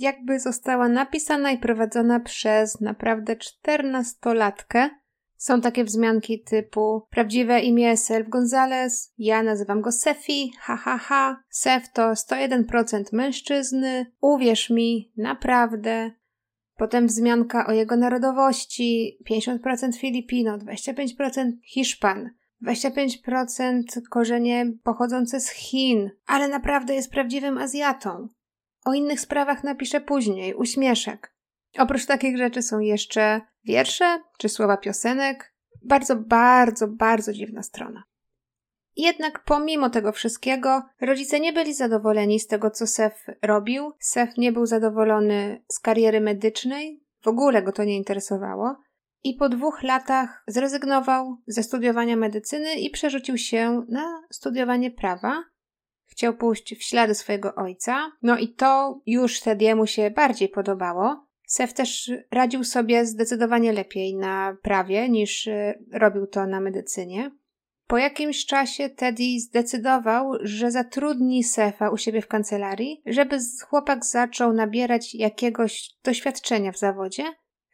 jakby 0.00 0.40
została 0.40 0.88
napisana 0.88 1.50
i 1.50 1.58
prowadzona 1.58 2.20
przez 2.20 2.80
naprawdę 2.80 3.36
czternastolatkę. 3.36 4.90
Są 5.36 5.60
takie 5.60 5.84
wzmianki 5.84 6.42
typu 6.42 7.02
prawdziwe 7.10 7.60
imię 7.60 7.96
Self 7.96 8.28
Gonzalez, 8.28 9.12
ja 9.18 9.42
nazywam 9.42 9.80
go 9.80 9.92
Sefi, 9.92 10.52
ha 10.58 10.76
ha 10.76 10.98
ha, 10.98 11.42
Sef 11.50 11.92
to 11.92 12.12
101% 12.12 13.02
mężczyzny, 13.12 14.06
uwierz 14.20 14.70
mi, 14.70 15.12
naprawdę, 15.16 16.10
Potem 16.78 17.06
wzmianka 17.06 17.66
o 17.66 17.72
jego 17.72 17.96
narodowości: 17.96 19.18
50% 19.30 19.96
Filipino, 19.96 20.58
25% 20.58 21.52
Hiszpan, 21.62 22.30
25% 22.62 23.82
korzenie 24.10 24.72
pochodzące 24.82 25.40
z 25.40 25.50
Chin, 25.50 26.10
ale 26.26 26.48
naprawdę 26.48 26.94
jest 26.94 27.10
prawdziwym 27.10 27.58
Azjatą. 27.58 28.28
O 28.88 28.94
innych 28.94 29.20
sprawach 29.20 29.64
napiszę 29.64 30.00
później, 30.00 30.54
uśmieszek. 30.54 31.34
Oprócz 31.78 32.06
takich 32.06 32.36
rzeczy 32.36 32.62
są 32.62 32.78
jeszcze 32.78 33.40
wiersze 33.64 34.20
czy 34.38 34.48
słowa 34.48 34.76
piosenek. 34.76 35.54
Bardzo, 35.84 36.16
bardzo, 36.16 36.88
bardzo 36.88 37.32
dziwna 37.32 37.62
strona. 37.62 38.04
Jednak 38.96 39.44
pomimo 39.44 39.90
tego 39.90 40.12
wszystkiego, 40.12 40.82
rodzice 41.00 41.40
nie 41.40 41.52
byli 41.52 41.74
zadowoleni 41.74 42.40
z 42.40 42.46
tego, 42.46 42.70
co 42.70 42.86
Sef 42.86 43.26
robił. 43.42 43.92
Sef 44.00 44.36
nie 44.36 44.52
był 44.52 44.66
zadowolony 44.66 45.64
z 45.72 45.80
kariery 45.80 46.20
medycznej, 46.20 47.04
w 47.22 47.28
ogóle 47.28 47.62
go 47.62 47.72
to 47.72 47.84
nie 47.84 47.96
interesowało. 47.96 48.76
I 49.24 49.34
po 49.34 49.48
dwóch 49.48 49.82
latach 49.82 50.42
zrezygnował 50.46 51.36
ze 51.46 51.62
studiowania 51.62 52.16
medycyny 52.16 52.74
i 52.74 52.90
przerzucił 52.90 53.38
się 53.38 53.84
na 53.88 54.22
studiowanie 54.30 54.90
prawa. 54.90 55.44
Chciał 56.08 56.34
pójść 56.34 56.76
w 56.76 56.82
ślady 56.82 57.14
swojego 57.14 57.54
ojca, 57.54 58.12
no 58.22 58.38
i 58.38 58.48
to 58.48 59.00
już 59.06 59.40
Tediemu 59.40 59.86
się 59.86 60.10
bardziej 60.10 60.48
podobało. 60.48 61.26
Sef 61.46 61.72
też 61.72 62.10
radził 62.30 62.64
sobie 62.64 63.06
zdecydowanie 63.06 63.72
lepiej 63.72 64.16
na 64.16 64.56
prawie 64.62 65.08
niż 65.08 65.48
e, 65.48 65.78
robił 65.92 66.26
to 66.26 66.46
na 66.46 66.60
medycynie. 66.60 67.30
Po 67.86 67.98
jakimś 67.98 68.46
czasie 68.46 68.88
Teddy 68.88 69.40
zdecydował, 69.40 70.32
że 70.40 70.70
zatrudni 70.70 71.44
Sefa 71.44 71.90
u 71.90 71.96
siebie 71.96 72.22
w 72.22 72.28
kancelarii, 72.28 73.02
żeby 73.06 73.38
chłopak 73.68 74.04
zaczął 74.04 74.52
nabierać 74.52 75.14
jakiegoś 75.14 75.90
doświadczenia 76.04 76.72
w 76.72 76.78
zawodzie. 76.78 77.24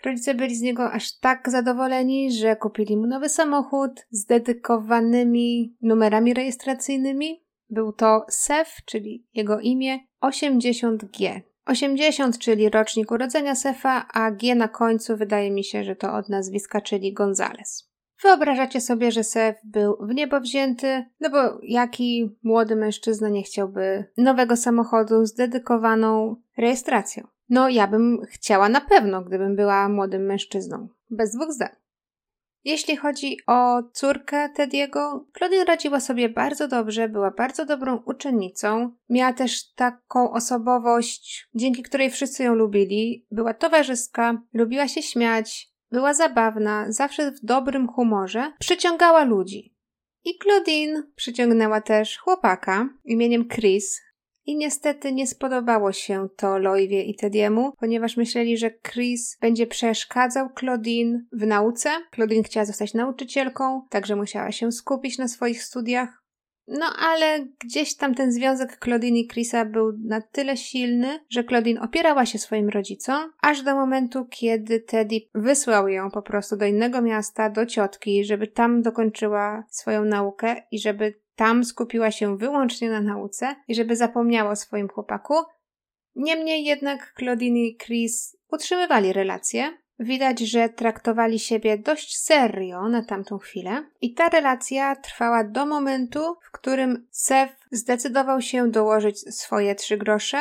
Rodzice 0.05 0.35
byli 0.35 0.57
z 0.57 0.61
niego 0.61 0.93
aż 0.93 1.19
tak 1.19 1.51
zadowoleni, 1.51 2.33
że 2.33 2.57
kupili 2.57 2.97
mu 2.97 3.07
nowy 3.07 3.29
samochód 3.29 4.07
z 4.11 4.25
dedykowanymi 4.25 5.77
numerami 5.83 6.35
rejestracyjnymi. 6.35 7.44
Był 7.71 7.93
to 7.93 8.27
Sef, 8.29 8.77
czyli 8.85 9.27
jego 9.35 9.61
imię, 9.61 9.99
80G. 10.23 11.41
80, 11.67 12.39
czyli 12.39 12.71
rocznik 12.71 13.11
urodzenia 13.11 13.55
Sefa, 13.55 14.07
a 14.13 14.31
G 14.31 14.55
na 14.55 14.69
końcu 14.69 15.17
wydaje 15.17 15.51
mi 15.51 15.65
się, 15.65 15.85
że 15.85 15.97
to 15.97 16.15
od 16.15 16.29
nazwiska, 16.29 16.81
czyli 16.81 17.13
Gonzales. 17.13 17.91
Wyobrażacie 18.23 18.81
sobie, 18.81 19.13
że 19.13 19.25
Sef 19.25 19.57
był 19.65 19.97
w 20.01 20.15
niebo 20.15 20.41
wzięty, 20.41 21.05
no 21.21 21.31
bo 21.31 21.59
jaki 21.63 22.37
młody 22.43 22.77
mężczyzna 22.77 23.29
nie 23.29 23.43
chciałby 23.43 24.05
nowego 24.17 24.57
samochodu 24.57 25.27
z 25.27 25.35
dedykowaną 25.35 26.37
rejestracją? 26.57 27.27
No, 27.49 27.69
ja 27.69 27.87
bym 27.87 28.21
chciała 28.29 28.69
na 28.69 28.81
pewno, 28.81 29.23
gdybym 29.23 29.57
była 29.57 29.89
młodym 29.89 30.23
mężczyzną. 30.23 30.89
Bez 31.11 31.37
dwóch 31.37 31.53
zdań. 31.53 31.84
Jeśli 32.65 32.97
chodzi 32.97 33.37
o 33.47 33.83
córkę 33.93 34.49
Tediego, 34.49 35.27
Claudine 35.39 35.65
radziła 35.65 36.01
sobie 36.01 36.29
bardzo 36.29 36.69
dobrze, 36.69 37.09
była 37.09 37.31
bardzo 37.31 37.67
dobrą 37.67 38.03
uczennicą. 38.07 38.97
Miała 39.09 39.33
też 39.33 39.73
taką 39.73 40.33
osobowość, 40.33 41.49
dzięki 41.55 41.83
której 41.83 42.11
wszyscy 42.11 42.43
ją 42.43 42.55
lubili. 42.55 43.27
Była 43.31 43.55
towarzyska, 43.55 44.43
lubiła 44.53 44.89
się 44.89 45.03
śmiać, 45.03 45.69
była 45.91 46.15
zabawna, 46.15 46.87
zawsze 46.89 47.31
w 47.31 47.41
dobrym 47.41 47.89
humorze, 47.89 48.53
przyciągała 48.59 49.25
ludzi. 49.25 49.75
I 50.25 50.39
Claudine 50.39 51.03
przyciągnęła 51.17 51.81
też 51.81 52.19
chłopaka 52.19 52.89
imieniem 53.05 53.49
Chris. 53.49 54.03
I 54.47 54.57
niestety 54.57 55.13
nie 55.13 55.27
spodobało 55.27 55.93
się 55.93 56.29
to 56.37 56.59
Loiwie 56.59 57.03
i 57.03 57.15
Tediemu, 57.15 57.73
ponieważ 57.79 58.17
myśleli, 58.17 58.59
że 58.59 58.71
Chris 58.71 59.39
będzie 59.41 59.67
przeszkadzał 59.67 60.49
Claudine 60.59 61.25
w 61.33 61.47
nauce. 61.47 61.91
Claudine 62.15 62.43
chciała 62.43 62.67
zostać 62.67 62.95
nauczycielką, 62.95 63.83
także 63.91 64.17
musiała 64.17 64.53
się 64.53 64.73
skupić 64.73 65.19
na 65.19 65.29
swoich 65.29 65.63
studiach. 65.63 66.25
No 66.69 66.87
ale 66.99 67.47
gdzieś 67.65 67.97
tam 67.97 68.15
ten 68.15 68.33
związek 68.33 68.79
Claudine 68.85 69.19
i 69.19 69.29
Chrisa 69.29 69.65
był 69.65 69.93
na 70.05 70.21
tyle 70.21 70.57
silny, 70.57 71.21
że 71.31 71.45
Claudine 71.45 71.81
opierała 71.81 72.27
się 72.27 72.39
swoim 72.39 72.69
rodzicom, 72.69 73.33
aż 73.43 73.63
do 73.63 73.75
momentu, 73.75 74.27
kiedy 74.31 74.81
Teddy 74.81 75.21
wysłał 75.35 75.89
ją 75.89 76.11
po 76.11 76.23
prostu 76.23 76.57
do 76.57 76.67
innego 76.67 77.03
miasta, 77.03 77.51
do 77.51 77.67
ciotki, 77.67 78.25
żeby 78.25 78.47
tam 78.47 78.83
dokończyła 78.83 79.65
swoją 79.71 80.05
naukę 80.05 80.63
i 80.71 80.79
żeby 80.79 81.24
tam 81.37 81.65
skupiła 81.65 82.11
się 82.11 82.37
wyłącznie 82.37 82.91
na 82.91 83.01
nauce 83.01 83.57
i 83.69 83.75
żeby 83.75 83.97
zapomniała 83.97 84.51
o 84.51 84.57
swoim 84.57 84.89
chłopaku. 84.89 85.35
Niemniej 86.15 86.65
jednak 86.65 87.15
Claudine 87.19 87.57
i 87.57 87.77
Chris 87.77 88.37
utrzymywali 88.49 89.13
relacje, 89.13 89.85
Widać, 89.99 90.41
że 90.41 90.69
traktowali 90.69 91.39
siebie 91.39 91.79
dość 91.79 92.19
serio 92.19 92.89
na 92.89 93.05
tamtą 93.05 93.39
chwilę 93.39 93.85
i 94.01 94.15
ta 94.15 94.29
relacja 94.29 94.97
trwała 94.97 95.45
do 95.45 95.67
momentu, 95.67 96.37
w 96.43 96.51
którym 96.51 97.07
Sef 97.11 97.51
zdecydował 97.73 98.41
się 98.41 98.71
dołożyć 98.71 99.21
swoje 99.21 99.75
trzy 99.75 99.97
grosze 99.97 100.39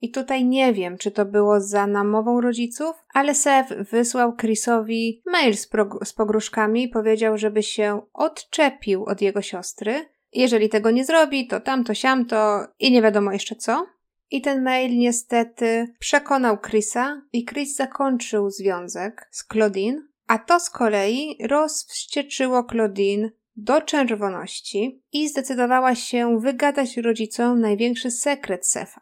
i 0.00 0.10
tutaj 0.10 0.44
nie 0.44 0.72
wiem, 0.72 0.98
czy 0.98 1.10
to 1.10 1.24
było 1.24 1.60
za 1.60 1.86
namową 1.86 2.40
rodziców, 2.40 2.96
ale 3.14 3.34
Sef 3.34 3.68
wysłał 3.90 4.36
Chrisowi 4.36 5.22
mail 5.26 5.56
z, 5.56 5.68
z 6.04 6.12
pogróżkami 6.12 6.82
i 6.82 6.88
powiedział, 6.88 7.38
żeby 7.38 7.62
się 7.62 8.00
odczepił 8.12 9.04
od 9.04 9.20
jego 9.20 9.42
siostry. 9.42 10.15
Jeżeli 10.36 10.68
tego 10.68 10.90
nie 10.90 11.04
zrobi, 11.04 11.46
to 11.46 11.60
tamto, 11.60 11.94
siamto 11.94 12.66
i 12.78 12.92
nie 12.92 13.02
wiadomo 13.02 13.32
jeszcze 13.32 13.56
co. 13.56 13.86
I 14.30 14.40
ten 14.40 14.62
mail 14.62 14.98
niestety 14.98 15.94
przekonał 15.98 16.58
Chrisa 16.58 17.22
i 17.32 17.44
Chris 17.44 17.76
zakończył 17.76 18.50
związek 18.50 19.28
z 19.30 19.46
Claudine, 19.46 20.02
a 20.26 20.38
to 20.38 20.60
z 20.60 20.70
kolei 20.70 21.38
rozwścieczyło 21.46 22.64
Claudine 22.64 23.30
do 23.56 23.80
czerwoności 23.80 25.02
i 25.12 25.28
zdecydowała 25.28 25.94
się 25.94 26.40
wygadać 26.40 26.96
rodzicom 26.96 27.60
największy 27.60 28.10
sekret 28.10 28.66
Sefa. 28.66 29.00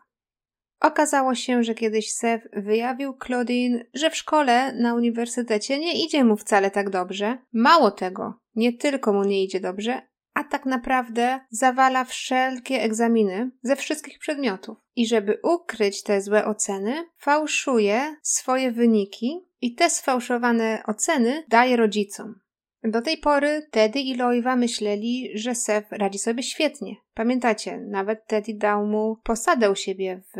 Okazało 0.81 1.35
się, 1.35 1.65
że 1.65 1.75
kiedyś 1.75 2.13
Sef 2.13 2.43
wyjawił 2.53 3.17
Claudine, 3.27 3.85
że 3.95 4.11
w 4.11 4.17
szkole 4.17 4.73
na 4.73 4.95
uniwersytecie 4.95 5.79
nie 5.79 6.05
idzie 6.05 6.25
mu 6.25 6.37
wcale 6.37 6.71
tak 6.71 6.91
dobrze. 6.91 7.39
Mało 7.53 7.91
tego, 7.91 8.35
nie 8.55 8.73
tylko 8.73 9.13
mu 9.13 9.25
nie 9.25 9.45
idzie 9.45 9.61
dobrze, 9.61 10.03
a 10.35 10.45
tak 10.45 10.67
naprawdę 10.67 11.41
zawala 11.51 12.05
wszelkie 12.05 12.83
egzaminy 12.83 13.51
ze 13.63 13.77
wszystkich 13.77 14.19
przedmiotów. 14.19 14.79
I 14.97 15.07
żeby 15.07 15.39
ukryć 15.43 16.03
te 16.03 16.21
złe 16.21 16.45
oceny, 16.45 17.05
fałszuje 17.19 18.17
swoje 18.23 18.73
wyniki 18.73 19.41
i 19.61 19.75
te 19.75 19.91
sfałszowane 19.91 20.83
oceny 20.87 21.45
daje 21.49 21.77
rodzicom. 21.77 22.35
Do 22.85 23.03
tej 23.03 23.19
pory 23.19 23.69
Teddy 23.71 24.01
i 24.01 24.15
Loiva 24.15 24.57
myśleli, 24.57 25.31
że 25.35 25.55
Seth 25.55 25.93
radzi 25.93 26.19
sobie 26.19 26.43
świetnie. 26.43 26.97
Pamiętacie, 27.15 27.79
nawet 27.79 28.27
Teddy 28.27 28.55
dał 28.55 28.87
mu 28.87 29.17
posadę 29.25 29.71
u 29.71 29.75
siebie 29.75 30.23
w, 30.35 30.39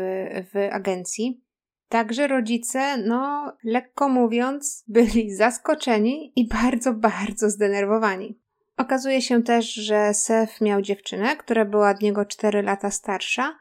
w 0.53 0.73
agencji. 0.73 1.41
Także 1.89 2.27
rodzice, 2.27 2.97
no, 2.97 3.53
lekko 3.63 4.09
mówiąc, 4.09 4.83
byli 4.87 5.35
zaskoczeni 5.35 6.33
i 6.35 6.47
bardzo, 6.47 6.93
bardzo 6.93 7.49
zdenerwowani. 7.49 8.39
Okazuje 8.77 9.21
się 9.21 9.43
też, 9.43 9.73
że 9.73 10.13
Seth 10.13 10.61
miał 10.61 10.81
dziewczynę, 10.81 11.35
która 11.37 11.65
była 11.65 11.89
od 11.89 12.01
niego 12.01 12.25
4 12.25 12.61
lata 12.61 12.91
starsza, 12.91 13.55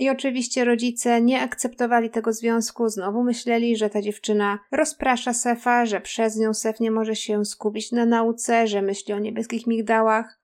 i 0.00 0.10
oczywiście 0.10 0.64
rodzice 0.64 1.22
nie 1.22 1.42
akceptowali 1.42 2.10
tego 2.10 2.32
związku, 2.32 2.88
znowu 2.88 3.22
myśleli, 3.22 3.76
że 3.76 3.90
ta 3.90 4.02
dziewczyna 4.02 4.58
rozprasza 4.72 5.32
Sefa, 5.32 5.86
że 5.86 6.00
przez 6.00 6.36
nią 6.36 6.54
Sef 6.54 6.80
nie 6.80 6.90
może 6.90 7.16
się 7.16 7.44
skupić 7.44 7.92
na 7.92 8.06
nauce, 8.06 8.66
że 8.66 8.82
myśli 8.82 9.14
o 9.14 9.18
niebieskich 9.18 9.66
migdałach. 9.66 10.40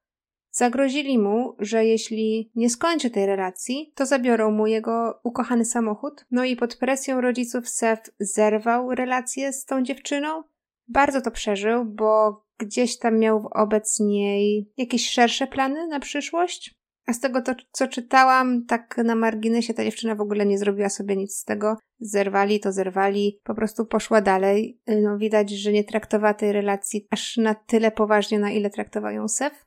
Zagrozili 0.51 1.19
mu, 1.19 1.57
że 1.59 1.85
jeśli 1.85 2.51
nie 2.55 2.71
skończy 2.71 3.11
tej 3.11 3.27
relacji, 3.27 3.93
to 3.95 4.07
zabiorą 4.07 4.51
mu 4.51 4.67
jego 4.67 5.21
ukochany 5.25 5.65
samochód. 5.65 6.27
No 6.31 6.45
i 6.45 6.57
pod 6.57 6.77
presją 6.77 7.21
rodziców 7.21 7.69
Sef 7.69 7.99
zerwał 8.21 8.95
relację 8.95 9.53
z 9.53 9.65
tą 9.65 9.83
dziewczyną. 9.83 10.43
Bardzo 10.89 11.21
to 11.21 11.31
przeżył, 11.31 11.85
bo 11.85 12.43
gdzieś 12.59 12.99
tam 12.99 13.19
miał 13.19 13.49
wobec 13.57 14.01
niej 14.01 14.73
jakieś 14.77 15.11
szersze 15.11 15.47
plany 15.47 15.87
na 15.87 16.01
przyszłość. 16.01 16.75
A 17.07 17.13
z 17.13 17.21
tego, 17.21 17.43
to, 17.43 17.55
co 17.73 17.89
czytałam, 17.89 18.65
tak 18.65 18.97
na 19.05 19.15
marginesie 19.15 19.75
ta 19.75 19.85
dziewczyna 19.85 20.15
w 20.15 20.21
ogóle 20.21 20.47
nie 20.47 20.59
zrobiła 20.59 20.89
sobie 20.89 21.17
nic 21.17 21.37
z 21.37 21.45
tego. 21.45 21.77
Zerwali 22.01 22.61
to 22.61 22.73
zerwali, 22.73 23.41
po 23.45 23.55
prostu 23.55 23.87
poszła 23.87 24.21
dalej. 24.21 24.81
No, 25.03 25.19
widać, 25.19 25.51
że 25.51 25.73
nie 25.73 25.85
traktowała 25.85 26.35
tej 26.35 26.53
relacji 26.53 27.07
aż 27.11 27.37
na 27.37 27.55
tyle 27.55 27.91
poważnie, 27.91 28.39
na 28.39 28.51
ile 28.51 28.71
traktował 28.71 29.13
ją 29.13 29.29
Sef. 29.29 29.67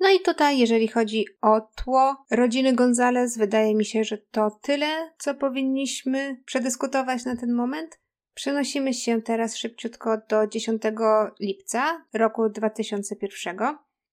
No 0.00 0.10
i 0.10 0.20
tutaj, 0.20 0.58
jeżeli 0.58 0.88
chodzi 0.88 1.24
o 1.42 1.60
tło 1.60 2.16
rodziny 2.30 2.72
Gonzales, 2.72 3.38
wydaje 3.38 3.74
mi 3.74 3.84
się, 3.84 4.04
że 4.04 4.18
to 4.18 4.58
tyle, 4.62 5.12
co 5.18 5.34
powinniśmy 5.34 6.42
przedyskutować 6.46 7.24
na 7.24 7.36
ten 7.36 7.54
moment. 7.54 8.00
Przenosimy 8.34 8.94
się 8.94 9.22
teraz 9.22 9.56
szybciutko 9.56 10.16
do 10.28 10.46
10 10.46 10.82
lipca 11.40 12.04
roku 12.12 12.48
2001. 12.48 13.56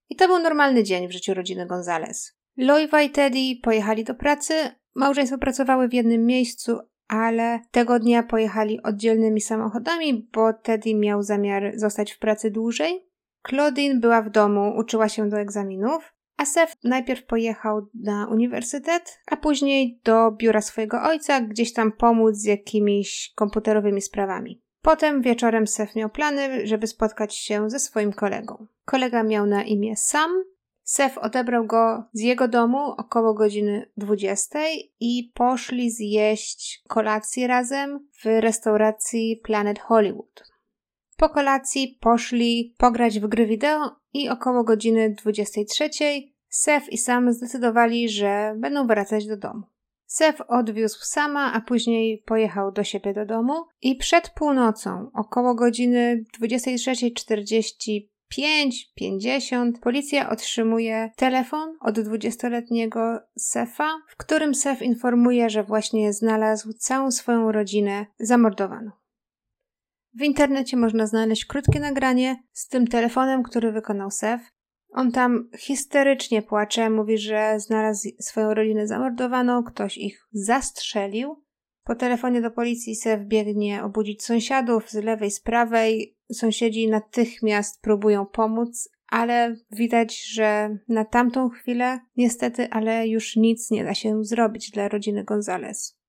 I 0.09 0.15
to 0.15 0.27
był 0.27 0.39
normalny 0.39 0.83
dzień 0.83 1.07
w 1.07 1.11
życiu 1.11 1.33
rodziny 1.33 1.65
Gonzales. 1.65 2.37
Loiva 2.57 3.01
i 3.01 3.09
Teddy 3.09 3.55
pojechali 3.63 4.03
do 4.03 4.15
pracy. 4.15 4.53
Małżeństwo 4.95 5.37
pracowały 5.37 5.87
w 5.87 5.93
jednym 5.93 6.25
miejscu, 6.25 6.79
ale 7.07 7.59
tego 7.71 7.99
dnia 7.99 8.23
pojechali 8.23 8.83
oddzielnymi 8.83 9.41
samochodami, 9.41 10.29
bo 10.33 10.53
Teddy 10.53 10.95
miał 10.95 11.23
zamiar 11.23 11.71
zostać 11.75 12.11
w 12.11 12.19
pracy 12.19 12.51
dłużej. 12.51 13.07
Claudine 13.49 13.99
była 13.99 14.21
w 14.21 14.29
domu, 14.29 14.73
uczyła 14.77 15.09
się 15.09 15.29
do 15.29 15.39
egzaminów, 15.39 16.13
a 16.41 16.45
Seth 16.45 16.77
najpierw 16.83 17.25
pojechał 17.25 17.87
na 17.93 18.27
uniwersytet, 18.27 19.19
a 19.27 19.37
później 19.37 19.99
do 20.03 20.31
biura 20.31 20.61
swojego 20.61 21.03
ojca, 21.03 21.41
gdzieś 21.41 21.73
tam 21.73 21.91
pomóc 21.91 22.35
z 22.35 22.43
jakimiś 22.43 23.33
komputerowymi 23.35 24.01
sprawami. 24.01 24.61
Potem 24.81 25.21
wieczorem 25.21 25.67
Seth 25.67 25.95
miał 25.95 26.09
plany, 26.09 26.67
żeby 26.67 26.87
spotkać 26.87 27.35
się 27.35 27.69
ze 27.69 27.79
swoim 27.79 28.13
kolegą. 28.13 28.67
Kolega 28.85 29.23
miał 29.23 29.45
na 29.45 29.63
imię 29.63 29.95
Sam, 29.95 30.43
Sef 30.83 31.17
odebrał 31.17 31.65
go 31.65 32.03
z 32.13 32.21
jego 32.21 32.47
domu 32.47 32.77
około 32.77 33.33
godziny 33.33 33.91
20 33.97 34.59
i 34.99 35.31
poszli 35.33 35.91
zjeść 35.91 36.83
kolację 36.87 37.47
razem 37.47 38.07
w 38.23 38.25
restauracji 38.25 39.41
Planet 39.43 39.79
Hollywood. 39.79 40.51
Po 41.17 41.29
kolacji 41.29 41.97
poszli 42.01 42.75
pograć 42.77 43.19
w 43.19 43.27
gry 43.27 43.45
wideo 43.45 43.95
i 44.13 44.29
około 44.29 44.63
godziny 44.63 45.15
23 45.23 45.89
Sef 46.53 46.89
i 46.89 46.97
Sam 46.97 47.33
zdecydowali, 47.33 48.09
że 48.09 48.55
będą 48.57 48.87
wracać 48.87 49.27
do 49.27 49.37
domu. 49.37 49.63
Sef 50.05 50.41
odwiózł 50.47 50.99
Sama, 51.01 51.53
a 51.53 51.61
później 51.61 52.23
pojechał 52.25 52.71
do 52.71 52.83
siebie 52.83 53.13
do 53.13 53.25
domu 53.25 53.53
i 53.81 53.95
przed 53.95 54.29
północą, 54.29 55.11
około 55.13 55.55
godziny 55.55 56.23
23.40 56.41 58.01
5.50 58.37 59.71
policja 59.81 60.29
otrzymuje 60.29 61.11
telefon 61.15 61.77
od 61.81 61.97
20-letniego 61.97 63.19
Sefa, 63.37 63.89
w 64.09 64.17
którym 64.17 64.55
Sef 64.55 64.81
informuje, 64.81 65.49
że 65.49 65.63
właśnie 65.63 66.13
znalazł 66.13 66.73
całą 66.73 67.11
swoją 67.11 67.51
rodzinę 67.51 68.05
zamordowaną. 68.19 68.91
W 70.13 70.21
internecie 70.21 70.77
można 70.77 71.07
znaleźć 71.07 71.45
krótkie 71.45 71.79
nagranie 71.79 72.43
z 72.51 72.67
tym 72.67 72.87
telefonem, 72.87 73.43
który 73.43 73.71
wykonał 73.71 74.11
Sef. 74.11 74.41
On 74.91 75.11
tam 75.11 75.49
histerycznie 75.57 76.41
płacze, 76.41 76.89
mówi, 76.89 77.17
że 77.17 77.59
znalazł 77.59 78.09
swoją 78.19 78.53
rodzinę 78.53 78.87
zamordowaną, 78.87 79.63
ktoś 79.63 79.97
ich 79.97 80.27
zastrzelił. 80.31 81.43
Po 81.83 81.95
telefonie 81.95 82.41
do 82.41 82.51
policji 82.51 82.95
Sef 82.95 83.21
biegnie 83.21 83.83
obudzić 83.83 84.23
sąsiadów 84.23 84.89
z 84.89 84.95
lewej, 84.95 85.31
z 85.31 85.39
prawej. 85.39 86.17
Sąsiedzi 86.33 86.89
natychmiast 86.89 87.81
próbują 87.81 88.25
pomóc, 88.25 88.89
ale 89.07 89.55
widać, 89.71 90.25
że 90.25 90.77
na 90.87 91.05
tamtą 91.05 91.49
chwilę 91.49 91.99
niestety, 92.17 92.69
ale 92.69 93.07
już 93.07 93.35
nic 93.35 93.71
nie 93.71 93.83
da 93.83 93.93
się 93.93 94.23
zrobić 94.23 94.71
dla 94.71 94.87
rodziny 94.87 95.23
Gonzales. 95.23 96.01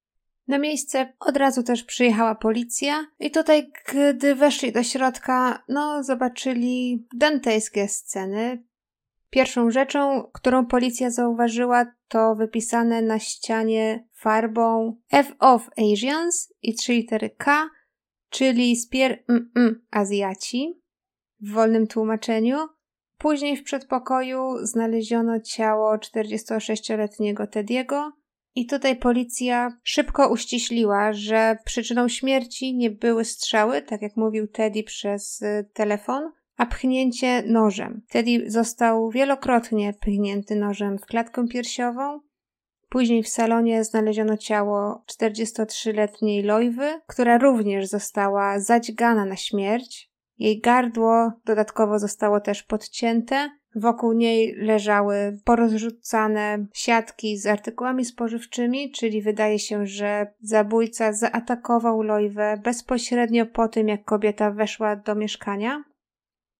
Na 0.48 0.58
miejsce 0.58 1.12
od 1.20 1.36
razu 1.36 1.62
też 1.62 1.84
przyjechała 1.84 2.34
policja 2.34 3.06
i 3.18 3.30
tutaj, 3.30 3.70
gdy 3.88 4.34
weszli 4.34 4.72
do 4.72 4.82
środka, 4.82 5.64
no 5.68 6.04
zobaczyli 6.04 7.06
dantejskie 7.14 7.88
sceny. 7.88 8.64
Pierwszą 9.32 9.70
rzeczą, 9.70 10.30
którą 10.32 10.66
policja 10.66 11.10
zauważyła, 11.10 11.86
to 12.08 12.34
wypisane 12.34 13.02
na 13.02 13.18
ścianie 13.18 14.04
farbą 14.14 14.96
F 15.12 15.32
of 15.38 15.70
Asians 15.78 16.52
i 16.62 16.74
trzy 16.74 16.92
litery 16.92 17.30
K, 17.30 17.70
czyli 18.30 18.76
spier 18.76 19.24
mm, 19.28 19.50
mm, 19.56 19.86
Azjaci 19.90 20.80
w 21.40 21.52
wolnym 21.52 21.86
tłumaczeniu. 21.86 22.58
Później 23.18 23.56
w 23.56 23.62
przedpokoju 23.62 24.38
znaleziono 24.62 25.40
ciało 25.40 25.96
46-letniego 25.96 27.46
Tediego 27.46 28.12
i 28.54 28.66
tutaj 28.66 28.96
policja 28.96 29.78
szybko 29.82 30.28
uściśliła, 30.28 31.12
że 31.12 31.56
przyczyną 31.64 32.08
śmierci 32.08 32.76
nie 32.76 32.90
były 32.90 33.24
strzały, 33.24 33.82
tak 33.82 34.02
jak 34.02 34.16
mówił 34.16 34.48
Teddy 34.48 34.82
przez 34.82 35.42
y, 35.42 35.70
telefon, 35.72 36.32
a 36.56 36.66
pchnięcie 36.66 37.42
nożem. 37.46 38.02
Teddy 38.08 38.50
został 38.50 39.10
wielokrotnie 39.10 39.92
pchnięty 40.00 40.56
nożem 40.56 40.98
w 40.98 41.06
klatkę 41.06 41.48
piersiową. 41.48 42.20
Później 42.88 43.22
w 43.22 43.28
salonie 43.28 43.84
znaleziono 43.84 44.36
ciało 44.36 45.04
43-letniej 45.10 46.42
Lojwy, 46.42 47.00
która 47.06 47.38
również 47.38 47.88
została 47.88 48.60
zadźgana 48.60 49.24
na 49.24 49.36
śmierć. 49.36 50.12
Jej 50.38 50.60
gardło 50.60 51.32
dodatkowo 51.44 51.98
zostało 51.98 52.40
też 52.40 52.62
podcięte. 52.62 53.50
Wokół 53.74 54.12
niej 54.12 54.54
leżały 54.56 55.38
porozrzucane 55.44 56.66
siatki 56.74 57.38
z 57.38 57.46
artykułami 57.46 58.04
spożywczymi, 58.04 58.90
czyli 58.90 59.22
wydaje 59.22 59.58
się, 59.58 59.86
że 59.86 60.26
zabójca 60.40 61.12
zaatakował 61.12 62.02
Lojwę 62.02 62.60
bezpośrednio 62.64 63.46
po 63.46 63.68
tym, 63.68 63.88
jak 63.88 64.04
kobieta 64.04 64.50
weszła 64.50 64.96
do 64.96 65.14
mieszkania. 65.14 65.84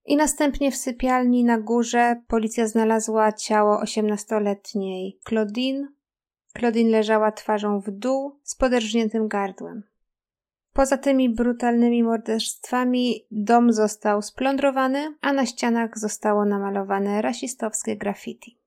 I 0.05 0.15
następnie 0.15 0.71
w 0.71 0.75
sypialni 0.75 1.43
na 1.43 1.59
górze 1.59 2.21
policja 2.27 2.67
znalazła 2.67 3.31
ciało 3.31 3.81
18-letniej 3.83 5.19
Claudine. 5.29 5.87
Claudine 6.57 6.89
leżała 6.89 7.31
twarzą 7.31 7.79
w 7.79 7.91
dół 7.91 8.39
z 8.43 8.55
poderżniętym 8.55 9.27
gardłem. 9.27 9.83
Poza 10.73 10.97
tymi 10.97 11.29
brutalnymi 11.29 12.03
morderstwami 12.03 13.25
dom 13.31 13.73
został 13.73 14.21
splądrowany, 14.21 15.15
a 15.21 15.33
na 15.33 15.45
ścianach 15.45 15.99
zostało 15.99 16.45
namalowane 16.45 17.21
rasistowskie 17.21 17.97
graffiti. 17.97 18.59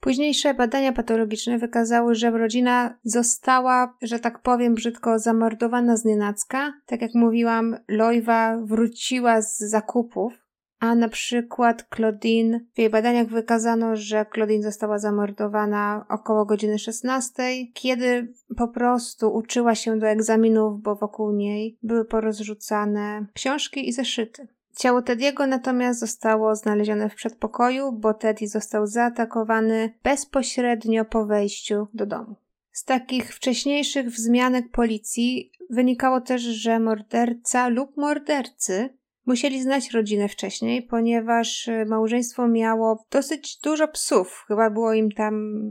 Późniejsze 0.00 0.54
badania 0.54 0.92
patologiczne 0.92 1.58
wykazały, 1.58 2.14
że 2.14 2.30
rodzina 2.30 2.98
została, 3.04 3.96
że 4.02 4.18
tak 4.18 4.42
powiem 4.42 4.74
brzydko, 4.74 5.18
zamordowana 5.18 5.96
z 5.96 6.04
nienacka. 6.04 6.72
Tak 6.86 7.02
jak 7.02 7.14
mówiłam, 7.14 7.76
Lojwa 7.88 8.56
wróciła 8.56 9.42
z 9.42 9.58
zakupów, 9.58 10.47
a 10.80 10.94
na 10.94 11.08
przykład 11.08 11.86
Claudine, 11.96 12.60
w 12.74 12.78
jej 12.78 12.90
badaniach 12.90 13.26
wykazano, 13.26 13.96
że 13.96 14.26
Claudine 14.34 14.62
została 14.62 14.98
zamordowana 14.98 16.06
około 16.08 16.44
godziny 16.44 16.78
16, 16.78 17.42
kiedy 17.74 18.32
po 18.56 18.68
prostu 18.68 19.34
uczyła 19.34 19.74
się 19.74 19.98
do 19.98 20.06
egzaminów, 20.06 20.82
bo 20.82 20.94
wokół 20.94 21.32
niej 21.32 21.78
były 21.82 22.04
porozrzucane 22.04 23.26
książki 23.34 23.88
i 23.88 23.92
zeszyty. 23.92 24.48
Ciało 24.76 25.02
Tediego 25.02 25.46
natomiast 25.46 26.00
zostało 26.00 26.56
znalezione 26.56 27.08
w 27.08 27.14
przedpokoju, 27.14 27.92
bo 27.92 28.14
Teddy 28.14 28.48
został 28.48 28.86
zaatakowany 28.86 29.94
bezpośrednio 30.04 31.04
po 31.04 31.26
wejściu 31.26 31.88
do 31.94 32.06
domu. 32.06 32.34
Z 32.72 32.84
takich 32.84 33.34
wcześniejszych 33.34 34.06
wzmianek 34.06 34.70
policji 34.70 35.52
wynikało 35.70 36.20
też, 36.20 36.42
że 36.42 36.80
morderca 36.80 37.68
lub 37.68 37.96
mordercy 37.96 38.97
Musieli 39.28 39.62
znać 39.62 39.90
rodzinę 39.90 40.28
wcześniej, 40.28 40.82
ponieważ 40.82 41.68
y, 41.68 41.84
małżeństwo 41.86 42.48
miało 42.48 43.04
dosyć 43.10 43.58
dużo 43.60 43.88
psów. 43.88 44.44
Chyba 44.48 44.70
było 44.70 44.92
im 44.92 45.12
tam 45.12 45.62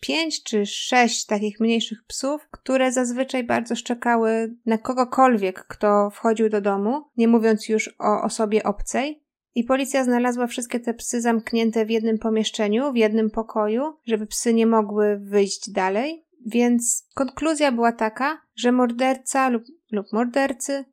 pięć 0.00 0.42
czy 0.42 0.66
sześć 0.66 1.26
takich 1.26 1.60
mniejszych 1.60 2.04
psów, 2.06 2.48
które 2.50 2.92
zazwyczaj 2.92 3.44
bardzo 3.44 3.76
szczekały 3.76 4.54
na 4.66 4.78
kogokolwiek, 4.78 5.66
kto 5.66 6.10
wchodził 6.10 6.48
do 6.48 6.60
domu, 6.60 7.04
nie 7.16 7.28
mówiąc 7.28 7.68
już 7.68 7.94
o 7.98 8.22
osobie 8.22 8.62
obcej. 8.62 9.22
I 9.54 9.64
policja 9.64 10.04
znalazła 10.04 10.46
wszystkie 10.46 10.80
te 10.80 10.94
psy 10.94 11.20
zamknięte 11.20 11.86
w 11.86 11.90
jednym 11.90 12.18
pomieszczeniu, 12.18 12.92
w 12.92 12.96
jednym 12.96 13.30
pokoju, 13.30 13.82
żeby 14.06 14.26
psy 14.26 14.54
nie 14.54 14.66
mogły 14.66 15.18
wyjść 15.18 15.70
dalej. 15.70 16.24
Więc 16.46 17.08
konkluzja 17.14 17.72
była 17.72 17.92
taka, 17.92 18.40
że 18.56 18.72
morderca 18.72 19.48
lub, 19.48 19.62
lub 19.92 20.12
mordercy 20.12 20.84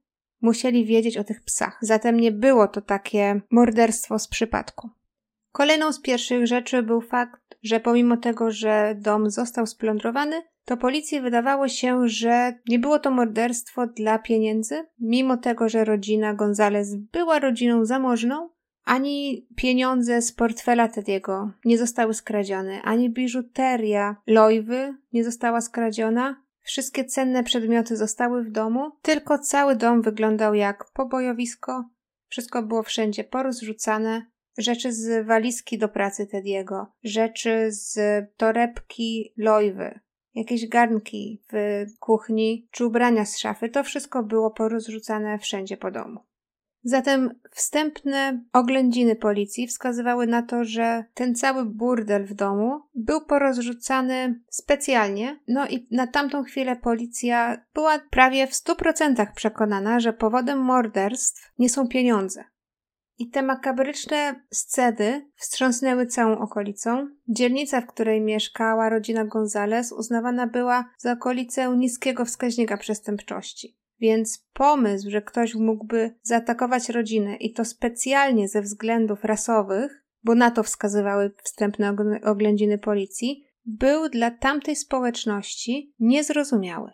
musieli 0.46 0.86
wiedzieć 0.86 1.18
o 1.18 1.24
tych 1.24 1.44
psach. 1.44 1.78
Zatem 1.82 2.20
nie 2.20 2.32
było 2.32 2.68
to 2.68 2.82
takie 2.82 3.42
morderstwo 3.52 4.20
z 4.20 4.28
przypadku. 4.28 4.90
Kolejną 5.52 5.92
z 5.92 6.02
pierwszych 6.02 6.48
rzeczy 6.48 6.84
był 6.84 7.02
fakt, 7.02 7.58
że 7.64 7.80
pomimo 7.80 8.18
tego, 8.18 8.52
że 8.52 8.96
dom 9.00 9.30
został 9.30 9.68
splądrowany, 9.68 10.42
to 10.66 10.78
policji 10.78 11.22
wydawało 11.22 11.68
się, 11.68 12.08
że 12.08 12.54
nie 12.70 12.80
było 12.80 13.00
to 13.00 13.12
morderstwo 13.12 13.88
dla 13.88 14.20
pieniędzy, 14.20 14.86
mimo 15.00 15.38
tego, 15.38 15.70
że 15.70 15.86
rodzina 15.86 16.34
Gonzales 16.34 16.96
była 16.96 17.40
rodziną 17.40 17.86
zamożną, 17.86 18.50
ani 18.86 19.48
pieniądze 19.56 20.22
z 20.22 20.32
portfela 20.32 20.88
Tediego 20.88 21.52
nie 21.66 21.78
zostały 21.78 22.14
skradzione, 22.14 22.82
ani 22.82 23.10
biżuteria 23.10 24.16
Lojwy 24.28 24.96
nie 25.14 25.24
została 25.24 25.62
skradziona, 25.62 26.45
Wszystkie 26.66 27.06
cenne 27.06 27.44
przedmioty 27.44 27.98
zostały 27.98 28.44
w 28.44 28.52
domu, 28.52 28.92
tylko 29.02 29.40
cały 29.40 29.76
dom 29.76 30.02
wyglądał 30.02 30.54
jak 30.54 30.86
pobojowisko. 30.94 31.90
Wszystko 32.28 32.64
było 32.64 32.84
wszędzie 32.84 33.24
porozrzucane. 33.24 34.26
Rzeczy 34.58 34.94
z 34.94 35.28
walizki 35.28 35.78
do 35.78 35.90
pracy 35.90 36.28
Tediego, 36.28 36.88
rzeczy 37.04 37.68
z 37.72 38.00
torebki 38.38 39.34
Lojwy, 39.38 40.00
jakieś 40.34 40.68
garnki 40.68 41.44
w 41.52 41.86
kuchni 42.00 42.68
czy 42.72 42.86
ubrania 42.86 43.26
z 43.26 43.38
szafy. 43.38 43.70
To 43.70 43.84
wszystko 43.84 44.24
było 44.24 44.52
porozrzucane 44.52 45.40
wszędzie 45.40 45.78
po 45.78 45.92
domu. 45.92 46.20
Zatem 46.88 47.40
wstępne 47.52 48.44
oględziny 48.54 49.16
policji 49.16 49.68
wskazywały 49.68 50.28
na 50.28 50.42
to, 50.42 50.64
że 50.64 51.04
ten 51.14 51.36
cały 51.36 51.66
burdel 51.66 52.26
w 52.26 52.34
domu 52.34 52.82
był 52.96 53.26
porozrzucany 53.26 54.42
specjalnie, 54.50 55.40
no 55.48 55.68
i 55.68 55.88
na 55.92 56.08
tamtą 56.08 56.44
chwilę 56.44 56.76
policja 56.76 57.66
była 57.74 58.00
prawie 58.00 58.48
w 58.48 58.52
100% 58.52 59.34
przekonana, 59.36 60.00
że 60.00 60.14
powodem 60.14 60.60
morderstw 60.60 61.52
nie 61.60 61.70
są 61.70 61.88
pieniądze. 61.88 62.44
I 63.18 63.30
te 63.30 63.42
makabryczne 63.42 64.46
sceny 64.52 65.30
wstrząsnęły 65.36 66.06
całą 66.06 66.38
okolicą. 66.38 67.08
Dzielnica, 67.28 67.82
w 67.82 67.88
której 67.88 68.22
mieszkała 68.22 68.90
rodzina 68.90 69.26
Gonzales, 69.26 69.92
uznawana 69.92 70.48
była 70.48 70.90
za 70.98 71.12
okolicę 71.12 71.78
niskiego 71.78 72.26
wskaźnika 72.26 72.78
przestępczości. 72.78 73.78
Więc 74.00 74.48
pomysł, 74.54 75.10
że 75.10 75.22
ktoś 75.22 75.56
mógłby 75.56 76.16
zaatakować 76.22 76.90
rodzinę 76.90 77.36
i 77.36 77.54
to 77.54 77.66
specjalnie 77.66 78.48
ze 78.48 78.62
względów 78.62 79.24
rasowych, 79.24 80.06
bo 80.24 80.36
na 80.36 80.52
to 80.52 80.64
wskazywały 80.64 81.32
wstępne 81.44 81.96
oględziny 82.24 82.78
policji, 82.78 83.44
był 83.66 84.10
dla 84.10 84.32
tamtej 84.32 84.76
społeczności 84.76 85.94
niezrozumiały. 86.00 86.92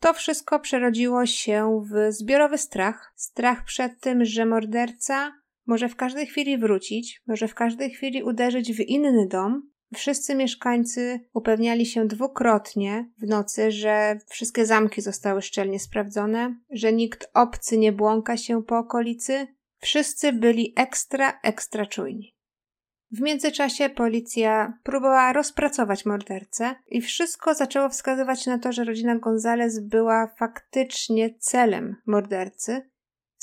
To 0.00 0.14
wszystko 0.14 0.60
przerodziło 0.60 1.26
się 1.26 1.84
w 1.90 2.12
zbiorowy 2.12 2.58
strach. 2.58 3.12
Strach 3.16 3.64
przed 3.64 4.00
tym, 4.00 4.24
że 4.24 4.46
morderca 4.46 5.32
może 5.66 5.88
w 5.88 5.96
każdej 5.96 6.26
chwili 6.26 6.58
wrócić, 6.58 7.22
może 7.26 7.48
w 7.48 7.54
każdej 7.54 7.90
chwili 7.90 8.22
uderzyć 8.22 8.72
w 8.72 8.80
inny 8.80 9.26
dom, 9.28 9.70
Wszyscy 9.94 10.34
mieszkańcy 10.34 11.20
upewniali 11.32 11.86
się 11.86 12.06
dwukrotnie 12.06 13.10
w 13.18 13.28
nocy, 13.28 13.70
że 13.70 14.18
wszystkie 14.28 14.66
zamki 14.66 15.02
zostały 15.02 15.42
szczelnie 15.42 15.80
sprawdzone, 15.80 16.56
że 16.70 16.92
nikt 16.92 17.30
obcy 17.34 17.78
nie 17.78 17.92
błąka 17.92 18.36
się 18.36 18.62
po 18.62 18.78
okolicy. 18.78 19.46
Wszyscy 19.78 20.32
byli 20.32 20.72
ekstra, 20.76 21.40
ekstra 21.42 21.86
czujni. 21.86 22.34
W 23.10 23.20
międzyczasie 23.20 23.88
policja 23.88 24.78
próbowała 24.82 25.32
rozpracować 25.32 26.06
mordercę 26.06 26.74
i 26.86 27.00
wszystko 27.00 27.54
zaczęło 27.54 27.88
wskazywać 27.88 28.46
na 28.46 28.58
to, 28.58 28.72
że 28.72 28.84
rodzina 28.84 29.18
Gonzales 29.18 29.80
była 29.80 30.26
faktycznie 30.38 31.34
celem 31.38 31.96
mordercy, 32.06 32.90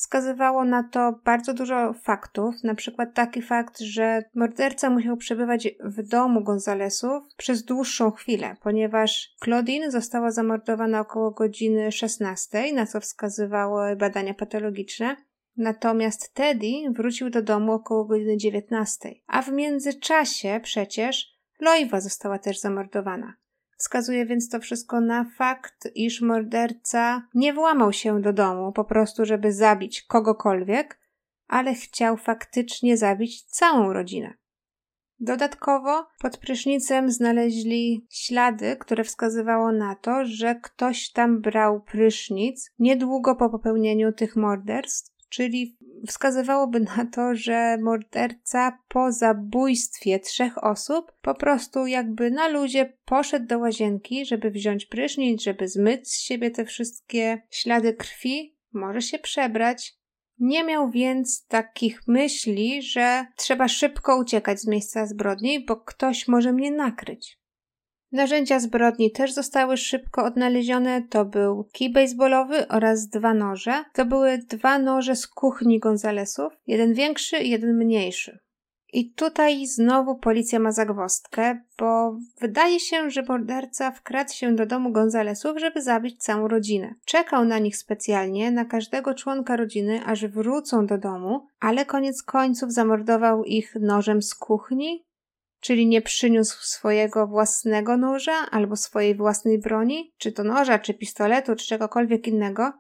Wskazywało 0.02 0.66
na 0.66 0.84
to 0.84 1.20
bardzo 1.26 1.54
dużo 1.54 1.94
faktów, 1.94 2.64
na 2.64 2.76
przykład 2.76 3.14
taki 3.14 3.42
fakt, 3.42 3.80
że 3.80 4.24
morderca 4.36 4.90
musiał 4.90 5.18
przebywać 5.18 5.68
w 5.80 6.08
domu 6.08 6.44
Gonzalesów 6.44 7.24
przez 7.38 7.64
dłuższą 7.64 8.12
chwilę, 8.12 8.56
ponieważ 8.64 9.36
Claudine 9.44 9.92
została 9.92 10.32
zamordowana 10.32 11.00
około 11.00 11.32
godziny 11.32 11.92
16, 11.92 12.74
na 12.74 12.86
co 12.86 13.00
wskazywały 13.00 13.96
badania 13.96 14.34
patologiczne. 14.34 15.16
Natomiast 15.58 16.34
Teddy 16.34 16.72
wrócił 16.90 17.30
do 17.30 17.42
domu 17.42 17.72
około 17.72 18.06
godziny 18.06 18.38
19, 18.38 19.16
a 19.28 19.42
w 19.42 19.52
międzyczasie 19.52 20.60
przecież 20.64 21.38
Loiwa 21.60 22.02
została 22.02 22.40
też 22.40 22.60
zamordowana. 22.60 23.34
Wskazuje 23.82 24.26
więc 24.26 24.50
to 24.50 24.60
wszystko 24.60 25.02
na 25.02 25.26
fakt, 25.38 25.88
iż 25.96 26.22
morderca 26.22 27.28
nie 27.34 27.54
włamał 27.54 27.94
się 27.94 28.22
do 28.22 28.34
domu 28.34 28.72
po 28.72 28.84
prostu, 28.84 29.26
żeby 29.26 29.54
zabić 29.54 30.02
kogokolwiek, 30.02 31.00
ale 31.48 31.74
chciał 31.74 32.17
faktycznie 32.17 32.98
zabić 32.98 33.44
całą 33.44 33.94
rodzinę. 33.94 34.34
Dodatkowo 35.20 36.08
pod 36.20 36.38
prysznicem 36.38 37.12
znaleźli 37.12 38.08
ślady, 38.10 38.78
które 38.80 39.04
wskazywało 39.04 39.72
na 39.72 39.96
to, 39.96 40.26
że 40.26 40.56
ktoś 40.56 41.12
tam 41.12 41.41
brał 41.41 41.82
prysznic 41.82 42.72
niedługo 42.80 43.36
po 43.36 43.50
popełnieniu 43.50 44.13
tych 44.13 44.36
morderstw, 44.36 45.11
czyli 45.32 45.78
wskazywałoby 46.08 46.80
na 46.80 47.06
to, 47.06 47.36
że 47.36 47.78
morderca 47.78 48.80
po 48.88 49.12
zabójstwie 49.12 50.20
trzech 50.20 50.63
osób 50.63 51.12
po 51.22 51.36
prostu 51.36 51.86
jakby 51.88 52.32
na 52.32 52.48
luzie 52.48 52.94
poszedł 53.06 53.46
do 53.46 53.60
łazienki, 53.60 54.26
żeby 54.26 54.52
wziąć 54.52 54.86
prysznic, 54.86 55.41
żeby 55.41 55.67
zmyć 55.67 56.12
z 56.12 56.20
siebie 56.20 56.52
te 56.52 56.65
wszystkie 56.65 57.41
ślady 57.50 57.94
krwi, 57.94 58.58
może 58.74 59.02
się 59.02 59.20
przebrać. 59.20 59.94
Nie 60.39 60.63
miał 60.63 60.91
więc 60.91 61.48
takich 61.48 62.02
myśli, 62.08 62.82
że 62.82 63.26
trzeba 63.36 63.67
szybko 63.67 64.17
uciekać 64.17 64.60
z 64.60 64.67
miejsca 64.67 65.06
zbrodni, 65.06 65.65
bo 65.65 65.76
ktoś 65.76 66.28
może 66.28 66.54
mnie 66.54 66.72
nakryć. 66.72 67.40
Narzędzia 68.12 68.60
zbrodni 68.60 69.12
też 69.12 69.34
zostały 69.34 69.78
szybko 69.78 70.24
odnalezione. 70.24 71.02
To 71.10 71.26
był 71.26 71.63
kij 71.71 71.93
baseballowy 71.93 72.67
oraz 72.67 73.08
dwa 73.08 73.34
noże. 73.34 73.84
To 73.93 74.06
były 74.06 74.38
dwa 74.38 74.80
noże 74.80 75.15
z 75.15 75.28
kuchni 75.28 75.80
Gonzalesów, 75.80 76.54
jeden 76.67 76.93
większy 76.93 77.38
jeden 77.38 77.78
mniejszy. 77.78 78.39
I 78.93 79.13
tutaj 79.13 79.67
znowu 79.67 80.15
policja 80.15 80.60
ma 80.60 80.71
zagwostkę, 80.71 81.62
bo 81.80 82.17
wydaje 82.41 82.80
się, 82.80 83.10
że 83.10 83.24
morderca 83.24 83.91
wkradł 83.91 84.34
się 84.34 84.56
do 84.56 84.65
domu 84.65 84.91
Gonzalesów, 84.91 85.60
żeby 85.60 85.82
zabić 85.82 86.24
całą 86.24 86.47
rodzinę. 86.47 86.95
Czekał 87.06 87.45
na 87.45 87.60
nich 87.60 87.78
specjalnie, 87.78 88.52
na 88.52 88.65
każdego 88.65 89.13
członka 89.13 89.58
rodziny, 89.58 90.06
aż 90.06 90.26
wrócą 90.26 90.86
do 90.86 90.97
domu, 90.97 91.47
ale 91.60 91.86
koniec 91.86 92.24
końców 92.24 92.74
zamordował 92.74 93.43
ich 93.43 93.76
nożem 93.76 94.21
z 94.21 94.36
kuchni, 94.36 95.06
czyli 95.62 95.88
nie 95.88 96.02
przyniósł 96.02 96.58
swojego 96.62 97.28
własnego 97.28 97.97
noża 97.97 98.50
albo 98.52 98.76
swojej 98.76 99.15
własnej 99.15 99.60
broni, 99.60 100.13
czy 100.17 100.32
to 100.32 100.43
noża, 100.43 100.80
czy 100.80 100.93
pistoletu, 100.93 101.56
czy 101.56 101.67
czegokolwiek 101.67 102.28
innego, 102.28 102.74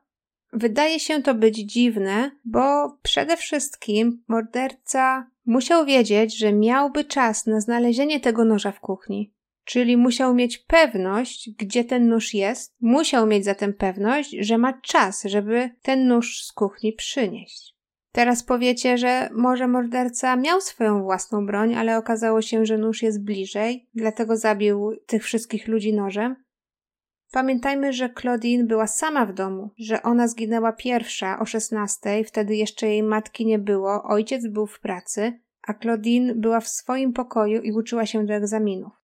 Wydaje 0.53 0.99
się 0.99 1.21
to 1.21 1.33
być 1.33 1.55
dziwne, 1.55 2.31
bo 2.45 2.97
przede 3.01 3.37
wszystkim 3.37 4.23
morderca 4.27 5.27
musiał 5.45 5.85
wiedzieć, 5.85 6.37
że 6.37 6.53
miałby 6.53 7.05
czas 7.05 7.45
na 7.45 7.61
znalezienie 7.61 8.19
tego 8.19 8.45
noża 8.45 8.71
w 8.71 8.79
kuchni. 8.79 9.33
Czyli 9.63 9.97
musiał 9.97 10.33
mieć 10.33 10.57
pewność, 10.57 11.49
gdzie 11.57 11.83
ten 11.83 12.07
nóż 12.07 12.33
jest, 12.33 12.75
musiał 12.81 13.27
mieć 13.27 13.45
zatem 13.45 13.73
pewność, 13.73 14.35
że 14.39 14.57
ma 14.57 14.81
czas, 14.81 15.23
żeby 15.23 15.69
ten 15.81 16.07
nóż 16.07 16.45
z 16.45 16.51
kuchni 16.51 16.93
przynieść. 16.93 17.70
Teraz 18.11 18.43
powiecie, 18.43 18.97
że 18.97 19.29
może 19.33 19.67
morderca 19.67 20.35
miał 20.35 20.61
swoją 20.61 21.03
własną 21.03 21.45
broń, 21.45 21.75
ale 21.75 21.97
okazało 21.97 22.41
się, 22.41 22.65
że 22.65 22.77
nóż 22.77 23.03
jest 23.03 23.23
bliżej, 23.23 23.89
dlatego 23.93 24.37
zabił 24.37 24.95
tych 25.05 25.23
wszystkich 25.23 25.67
ludzi 25.67 25.93
nożem. 25.93 26.35
Pamiętajmy, 27.31 27.93
że 27.93 28.09
Claudine 28.21 28.67
była 28.67 28.87
sama 28.87 29.25
w 29.25 29.33
domu, 29.33 29.69
że 29.77 30.03
ona 30.03 30.27
zginęła 30.27 30.71
pierwsza 30.73 31.39
o 31.39 31.45
16, 31.45 32.23
wtedy 32.23 32.55
jeszcze 32.55 32.87
jej 32.87 33.03
matki 33.03 33.45
nie 33.45 33.59
było, 33.59 34.03
ojciec 34.03 34.47
był 34.47 34.67
w 34.67 34.79
pracy, 34.79 35.39
a 35.67 35.73
Claudine 35.73 36.35
była 36.35 36.59
w 36.59 36.67
swoim 36.67 37.13
pokoju 37.13 37.61
i 37.61 37.71
uczyła 37.71 38.05
się 38.05 38.25
do 38.25 38.33
egzaminów. 38.33 39.00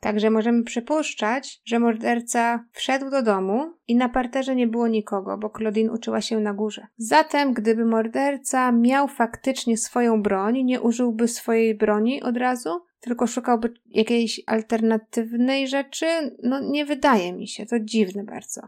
Także 0.00 0.30
możemy 0.30 0.64
przypuszczać, 0.64 1.60
że 1.64 1.78
morderca 1.78 2.64
wszedł 2.72 3.10
do 3.10 3.22
domu 3.22 3.72
i 3.88 3.96
na 3.96 4.08
parterze 4.08 4.54
nie 4.54 4.66
było 4.66 4.88
nikogo, 4.88 5.38
bo 5.38 5.50
Claudine 5.50 5.92
uczyła 5.92 6.20
się 6.20 6.40
na 6.40 6.54
górze. 6.54 6.86
Zatem, 6.96 7.54
gdyby 7.54 7.84
morderca 7.84 8.72
miał 8.72 9.08
faktycznie 9.08 9.76
swoją 9.76 10.22
broń, 10.22 10.62
nie 10.64 10.80
użyłby 10.80 11.28
swojej 11.28 11.74
broni 11.74 12.22
od 12.22 12.36
razu, 12.36 12.70
tylko 13.00 13.26
szukałby 13.26 13.74
jakiejś 13.86 14.40
alternatywnej 14.46 15.68
rzeczy, 15.68 16.06
no 16.42 16.60
nie 16.60 16.84
wydaje 16.84 17.32
mi 17.32 17.48
się, 17.48 17.66
to 17.66 17.80
dziwne 17.80 18.24
bardzo. 18.24 18.60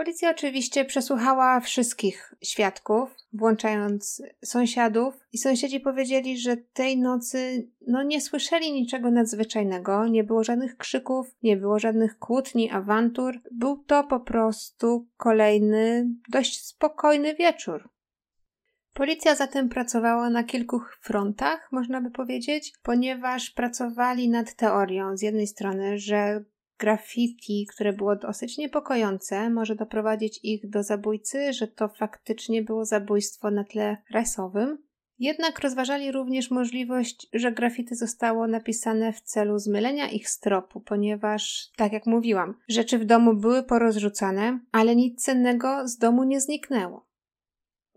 Policja 0.00 0.30
oczywiście 0.30 0.84
przesłuchała 0.84 1.60
wszystkich 1.60 2.34
świadków, 2.42 3.14
włączając 3.32 4.22
sąsiadów, 4.44 5.14
i 5.32 5.38
sąsiedzi 5.38 5.80
powiedzieli, 5.80 6.38
że 6.38 6.56
tej 6.56 6.98
nocy 6.98 7.68
no 7.86 8.02
nie 8.02 8.20
słyszeli 8.20 8.72
niczego 8.72 9.10
nadzwyczajnego, 9.10 10.08
nie 10.08 10.24
było 10.24 10.44
żadnych 10.44 10.76
krzyków, 10.76 11.36
nie 11.42 11.56
było 11.56 11.78
żadnych 11.78 12.18
kłótni, 12.18 12.70
awantur. 12.70 13.40
Był 13.52 13.76
to 13.76 14.04
po 14.04 14.20
prostu 14.20 15.06
kolejny, 15.16 16.08
dość 16.28 16.66
spokojny 16.66 17.34
wieczór. 17.34 17.88
Policja 18.94 19.34
zatem 19.34 19.68
pracowała 19.68 20.30
na 20.30 20.44
kilku 20.44 20.80
frontach, 21.00 21.68
można 21.72 22.00
by 22.00 22.10
powiedzieć, 22.10 22.72
ponieważ 22.82 23.50
pracowali 23.50 24.28
nad 24.28 24.54
teorią 24.54 25.16
z 25.16 25.22
jednej 25.22 25.46
strony, 25.46 25.98
że 25.98 26.44
graffiti, 26.80 27.66
które 27.70 27.92
było 27.92 28.16
dosyć 28.16 28.58
niepokojące, 28.58 29.50
może 29.50 29.74
doprowadzić 29.74 30.40
ich 30.42 30.70
do 30.70 30.82
zabójcy, 30.82 31.52
że 31.52 31.68
to 31.68 31.88
faktycznie 31.88 32.62
było 32.62 32.84
zabójstwo 32.84 33.50
na 33.50 33.64
tle 33.64 33.96
rasowym. 34.10 34.78
Jednak 35.18 35.58
rozważali 35.58 36.12
również 36.12 36.50
możliwość, 36.50 37.28
że 37.32 37.52
graffiti 37.52 37.94
zostało 37.94 38.46
napisane 38.46 39.12
w 39.12 39.20
celu 39.20 39.58
zmylenia 39.58 40.08
ich 40.08 40.28
stropu, 40.28 40.80
ponieważ, 40.80 41.70
tak 41.76 41.92
jak 41.92 42.06
mówiłam, 42.06 42.54
rzeczy 42.68 42.98
w 42.98 43.04
domu 43.04 43.34
były 43.34 43.62
porozrzucane, 43.62 44.60
ale 44.72 44.96
nic 44.96 45.24
cennego 45.24 45.88
z 45.88 45.98
domu 45.98 46.24
nie 46.24 46.40
zniknęło. 46.40 47.06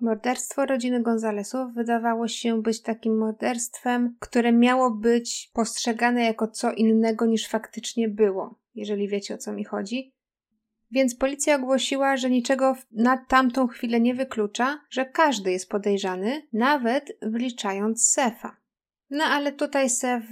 Morderstwo 0.02 0.66
rodziny 0.66 1.02
Gonzalesów 1.02 1.74
wydawało 1.74 2.28
się 2.28 2.62
być 2.62 2.82
takim 2.82 3.18
morderstwem, 3.18 4.16
które 4.20 4.52
miało 4.52 4.92
być 4.92 5.52
postrzegane 5.54 6.24
jako 6.24 6.48
co 6.48 6.72
innego 6.72 7.26
niż 7.26 7.48
faktycznie 7.48 8.10
było, 8.10 8.63
jeżeli 8.76 9.08
wiecie 9.08 9.34
o 9.34 9.38
co 9.38 9.54
mi 9.54 9.64
chodzi. 9.64 10.14
Więc 10.92 11.16
policja 11.16 11.56
ogłosiła, 11.56 12.18
że 12.18 12.30
niczego 12.30 12.76
na 12.92 13.18
tamtą 13.18 13.68
chwilę 13.68 14.00
nie 14.00 14.16
wyklucza, 14.16 14.80
że 14.90 15.06
każdy 15.06 15.52
jest 15.52 15.70
podejrzany, 15.70 16.48
nawet 16.54 17.18
wliczając 17.22 18.08
Sefa. 18.08 18.58
No 19.10 19.24
ale 19.24 19.52
tutaj 19.52 19.90
Sef 19.90 20.24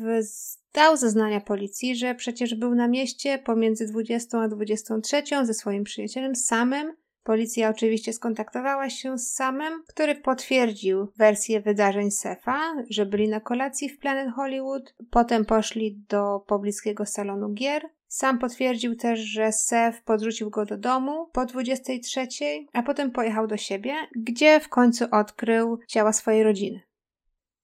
dał 0.73 0.97
zeznania 0.97 1.41
policji, 1.41 1.95
że 1.95 2.15
przecież 2.15 2.55
był 2.55 2.75
na 2.75 2.87
mieście 2.87 3.39
pomiędzy 3.39 3.87
20 3.87 4.39
a 4.39 4.47
23 4.47 5.23
ze 5.43 5.53
swoim 5.53 5.83
przyjacielem 5.83 6.35
samym 6.35 6.93
Policja 7.23 7.69
oczywiście 7.69 8.13
skontaktowała 8.13 8.89
się 8.89 9.17
z 9.17 9.33
Samem, 9.33 9.83
który 9.87 10.15
potwierdził 10.15 11.07
wersję 11.17 11.61
wydarzeń 11.61 12.11
Sefa, 12.11 12.59
że 12.89 13.05
byli 13.05 13.29
na 13.29 13.39
kolacji 13.39 13.89
w 13.89 13.99
Planet 13.99 14.33
Hollywood, 14.33 14.95
potem 15.11 15.45
poszli 15.45 16.03
do 16.09 16.39
pobliskiego 16.47 17.05
salonu 17.05 17.53
gier. 17.53 17.89
Sam 18.13 18.39
potwierdził 18.39 18.95
też, 18.95 19.19
że 19.19 19.51
Sef 19.51 20.03
podrzucił 20.03 20.49
go 20.49 20.65
do 20.65 20.77
domu 20.77 21.29
po 21.33 21.45
23, 21.45 22.27
a 22.73 22.83
potem 22.83 23.11
pojechał 23.11 23.47
do 23.47 23.57
siebie, 23.57 23.93
gdzie 24.15 24.59
w 24.59 24.69
końcu 24.69 25.05
odkrył 25.11 25.79
ciała 25.87 26.13
swojej 26.13 26.43
rodziny. 26.43 26.81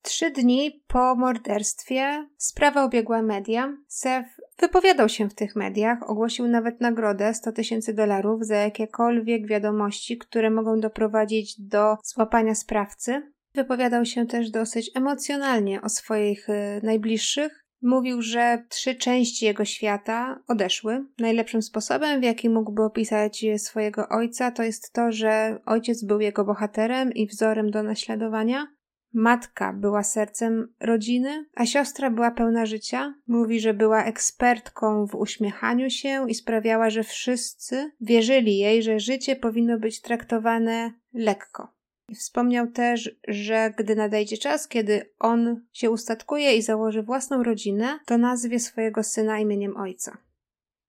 Trzy 0.01 0.31
dni 0.31 0.83
po 0.87 1.15
morderstwie 1.15 2.27
sprawa 2.37 2.83
obiegła 2.83 3.21
media. 3.21 3.77
Sef 3.87 4.25
wypowiadał 4.59 5.09
się 5.09 5.29
w 5.29 5.35
tych 5.35 5.55
mediach, 5.55 6.09
ogłosił 6.09 6.47
nawet 6.47 6.81
nagrodę 6.81 7.33
100 7.33 7.51
tysięcy 7.51 7.93
dolarów 7.93 8.45
za 8.45 8.55
jakiekolwiek 8.55 9.47
wiadomości, 9.47 10.17
które 10.17 10.49
mogą 10.49 10.79
doprowadzić 10.79 11.61
do 11.61 11.97
złapania 12.03 12.55
sprawcy. 12.55 13.31
Wypowiadał 13.55 14.05
się 14.05 14.25
też 14.25 14.49
dosyć 14.49 14.91
emocjonalnie 14.95 15.81
o 15.81 15.89
swoich 15.89 16.49
y, 16.49 16.79
najbliższych. 16.83 17.66
Mówił, 17.81 18.21
że 18.21 18.63
trzy 18.69 18.95
części 18.95 19.45
jego 19.45 19.65
świata 19.65 20.39
odeszły. 20.47 21.05
Najlepszym 21.19 21.61
sposobem, 21.61 22.21
w 22.21 22.23
jaki 22.23 22.49
mógłby 22.49 22.83
opisać 22.83 23.45
swojego 23.57 24.09
ojca, 24.09 24.51
to 24.51 24.63
jest 24.63 24.93
to, 24.93 25.11
że 25.11 25.59
ojciec 25.65 26.03
był 26.03 26.19
jego 26.19 26.45
bohaterem 26.45 27.13
i 27.13 27.27
wzorem 27.27 27.71
do 27.71 27.83
naśladowania. 27.83 28.67
Matka 29.13 29.73
była 29.73 30.03
sercem 30.03 30.73
rodziny, 30.79 31.45
a 31.55 31.65
siostra 31.65 32.11
była 32.11 32.31
pełna 32.31 32.65
życia. 32.65 33.13
Mówi, 33.27 33.59
że 33.59 33.73
była 33.73 34.03
ekspertką 34.03 35.05
w 35.05 35.15
uśmiechaniu 35.15 35.89
się 35.89 36.29
i 36.29 36.35
sprawiała, 36.35 36.89
że 36.89 37.03
wszyscy 37.03 37.91
wierzyli 38.01 38.57
jej, 38.57 38.83
że 38.83 38.99
życie 38.99 39.35
powinno 39.35 39.79
być 39.79 40.01
traktowane 40.01 40.93
lekko. 41.13 41.76
Wspomniał 42.15 42.67
też, 42.67 43.11
że 43.27 43.73
gdy 43.77 43.95
nadejdzie 43.95 44.37
czas, 44.37 44.67
kiedy 44.67 45.13
on 45.19 45.61
się 45.73 45.91
ustatkuje 45.91 46.55
i 46.55 46.61
założy 46.61 47.03
własną 47.03 47.43
rodzinę, 47.43 47.99
to 48.05 48.17
nazwie 48.17 48.59
swojego 48.59 49.03
syna 49.03 49.39
imieniem 49.39 49.77
ojca. 49.77 50.17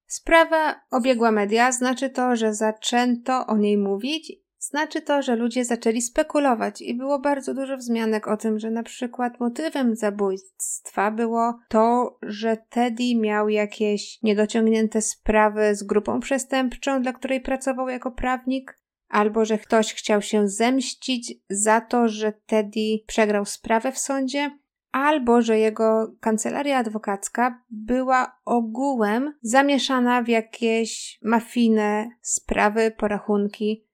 Sprawa 0.07 0.81
obiegła 0.90 1.31
media, 1.31 1.72
znaczy 1.72 2.11
to, 2.11 2.37
że 2.37 2.54
zaczęto 2.54 3.46
o 3.46 3.57
niej 3.57 3.78
mówić. 3.78 4.33
Znaczy 4.59 5.02
to, 5.02 5.22
że 5.22 5.37
ludzie 5.37 5.64
zaczęli 5.64 6.02
spekulować. 6.02 6.83
I 6.83 6.94
było 6.94 7.18
bardzo 7.18 7.54
dużo 7.54 7.76
wzmianek 7.76 8.28
o 8.28 8.37
tym, 8.37 8.59
że 8.59 8.70
na 8.70 8.83
przykład 8.83 9.40
motywem 9.40 9.96
zabójstwa 9.96 11.11
było 11.11 11.59
to, 11.68 12.18
że 12.22 12.57
Teddy 12.70 13.14
miał 13.16 13.48
jakieś 13.48 14.22
niedociągnięte 14.22 15.02
sprawy 15.02 15.74
z 15.74 15.83
grupą 15.83 16.20
przestępczą, 16.20 17.02
dla 17.02 17.12
której 17.12 17.40
pracował 17.40 17.88
jako 17.88 18.11
prawnik, 18.11 18.78
albo 19.09 19.44
że 19.44 19.59
ktoś 19.59 19.94
chciał 19.94 20.23
się 20.23 20.49
zemścić 20.49 21.35
za 21.51 21.81
to, 21.81 22.09
że 22.09 22.33
Teddy 22.47 22.99
przegrał 23.07 23.44
sprawę 23.44 23.92
w 23.92 23.99
sądzie, 23.99 24.59
albo 24.92 25.42
że 25.42 25.59
jego 25.59 26.14
kancelaria 26.21 26.79
adwokacka 26.79 27.62
była 27.71 28.40
ogółem 28.44 29.35
zamieszana 29.42 30.23
w 30.23 30.29
jakieś 30.29 31.18
mafijne 31.23 32.09
sprawy, 32.23 32.90
porachunki, 32.90 33.88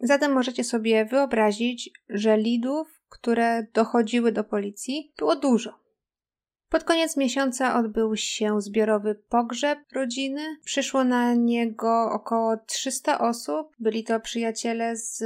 Zatem 0.00 0.32
możecie 0.32 0.64
sobie 0.64 1.04
wyobrazić, 1.04 1.90
że 2.08 2.36
lidów, 2.36 3.02
które 3.08 3.66
dochodziły 3.74 4.32
do 4.32 4.44
policji, 4.44 5.12
było 5.18 5.36
dużo. 5.36 5.83
Pod 6.68 6.84
koniec 6.84 7.16
miesiąca 7.16 7.78
odbył 7.78 8.16
się 8.16 8.60
zbiorowy 8.60 9.14
pogrzeb 9.28 9.78
rodziny. 9.92 10.40
Przyszło 10.64 11.04
na 11.04 11.34
niego 11.34 12.10
około 12.12 12.56
300 12.56 13.18
osób. 13.18 13.72
Byli 13.78 14.04
to 14.04 14.20
przyjaciele 14.20 14.96
z, 14.96 15.18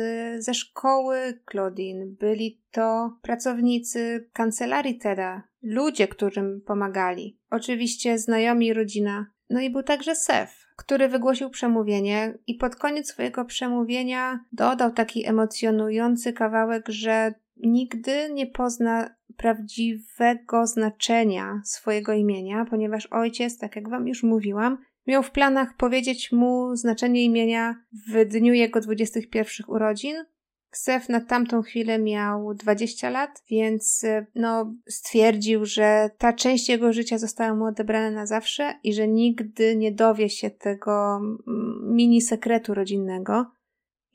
ze 0.44 0.54
szkoły 0.54 1.40
Claudine, 1.50 2.06
byli 2.06 2.60
to 2.70 3.16
pracownicy 3.22 4.28
kancelarii 4.32 4.98
Teda, 4.98 5.42
ludzie, 5.62 6.08
którym 6.08 6.60
pomagali. 6.66 7.38
Oczywiście 7.50 8.18
znajomi 8.18 8.72
rodzina. 8.72 9.26
No 9.50 9.60
i 9.60 9.70
był 9.70 9.82
także 9.82 10.14
Sef, 10.14 10.66
który 10.76 11.08
wygłosił 11.08 11.50
przemówienie 11.50 12.38
i 12.46 12.54
pod 12.54 12.76
koniec 12.76 13.08
swojego 13.08 13.44
przemówienia 13.44 14.44
dodał 14.52 14.90
taki 14.90 15.26
emocjonujący 15.26 16.32
kawałek, 16.32 16.88
że 16.88 17.34
nigdy 17.56 18.30
nie 18.32 18.46
pozna 18.46 19.17
prawdziwego 19.38 20.66
znaczenia 20.66 21.60
swojego 21.64 22.12
imienia, 22.12 22.66
ojciec, 22.72 23.08
ojciec, 23.10 23.58
tak 23.58 23.76
jak 23.76 23.88
wam 23.88 24.08
już 24.08 24.22
mówiłam, 24.22 24.78
miał 25.06 25.22
w 25.22 25.30
planach 25.30 25.76
powiedzieć 25.76 26.32
mu 26.32 26.76
znaczenie 26.76 27.24
imienia 27.24 27.74
w 28.08 28.24
dniu 28.24 28.54
jego 28.54 28.80
21 28.80 29.66
urodzin, 29.68 30.16
Ksef 30.70 31.08
na 31.08 31.20
tamtą 31.20 31.62
chwilę 31.62 31.98
miał 31.98 32.54
20 32.54 33.10
lat, 33.10 33.42
więc 33.50 34.04
no, 34.34 34.74
stwierdził, 34.88 35.64
że 35.64 36.10
ta 36.18 36.32
część 36.32 36.68
jego 36.68 36.92
życia 36.92 37.18
została 37.18 37.54
mu 37.54 37.64
odebrana 37.64 38.10
na 38.10 38.26
zawsze 38.26 38.74
i 38.82 38.94
że 38.94 39.08
nigdy 39.08 39.76
nie 39.76 39.92
dowie 39.92 40.30
się 40.30 40.50
tego 40.50 41.16
mm, 41.16 41.78
mini 41.82 42.20
sekretu 42.20 42.74
rodzinnego. 42.74 43.46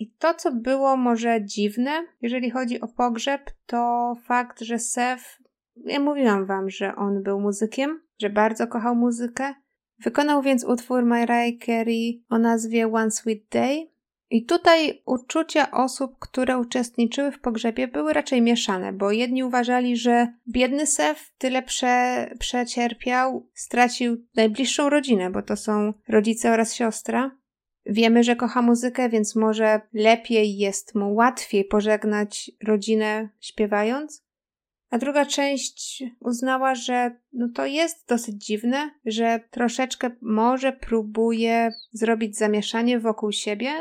I 0.03 0.11
to, 0.19 0.33
co 0.33 0.51
było 0.51 0.97
może 0.97 1.45
dziwne, 1.45 1.91
jeżeli 2.21 2.49
chodzi 2.49 2.81
o 2.81 2.87
pogrzeb, 2.87 3.51
to 3.65 4.13
fakt, 4.23 4.61
że 4.61 4.79
Sef, 4.79 5.39
ja 5.75 5.99
mówiłam 5.99 6.45
wam, 6.45 6.69
że 6.69 6.95
on 6.95 7.23
był 7.23 7.39
muzykiem, 7.39 8.01
że 8.21 8.29
bardzo 8.29 8.67
kochał 8.67 8.95
muzykę. 8.95 9.53
Wykonał 9.99 10.41
więc 10.41 10.63
utwór 10.65 11.05
Mariah 11.05 11.65
Carey 11.65 12.23
o 12.29 12.37
nazwie 12.37 12.87
One 12.93 13.11
Sweet 13.11 13.43
Day, 13.51 13.93
i 14.29 14.45
tutaj 14.45 15.01
uczucia 15.05 15.71
osób, 15.71 16.19
które 16.19 16.59
uczestniczyły 16.59 17.31
w 17.31 17.39
pogrzebie, 17.39 17.87
były 17.87 18.13
raczej 18.13 18.41
mieszane, 18.41 18.93
bo 18.93 19.11
jedni 19.11 19.43
uważali, 19.43 19.97
że 19.97 20.27
biedny 20.47 20.85
Sef 20.87 21.33
tyle 21.37 21.63
prze, 21.63 22.29
przecierpiał, 22.39 23.49
stracił 23.53 24.25
najbliższą 24.35 24.89
rodzinę, 24.89 25.29
bo 25.29 25.41
to 25.41 25.55
są 25.55 25.93
rodzice 26.07 26.51
oraz 26.51 26.73
siostra. 26.73 27.31
Wiemy, 27.85 28.23
że 28.23 28.35
kocha 28.35 28.61
muzykę, 28.61 29.09
więc 29.09 29.35
może 29.35 29.81
lepiej 29.93 30.57
jest 30.57 30.95
mu 30.95 31.15
łatwiej 31.15 31.65
pożegnać 31.65 32.51
rodzinę 32.63 33.29
śpiewając. 33.39 34.23
A 34.89 34.97
druga 34.97 35.25
część 35.25 36.03
uznała, 36.19 36.75
że 36.75 37.19
no 37.33 37.49
to 37.55 37.65
jest 37.65 38.07
dosyć 38.07 38.45
dziwne, 38.45 38.91
że 39.05 39.39
troszeczkę 39.51 40.11
może 40.21 40.73
próbuje 40.73 41.69
zrobić 41.91 42.37
zamieszanie 42.37 42.99
wokół 42.99 43.31
siebie, 43.31 43.71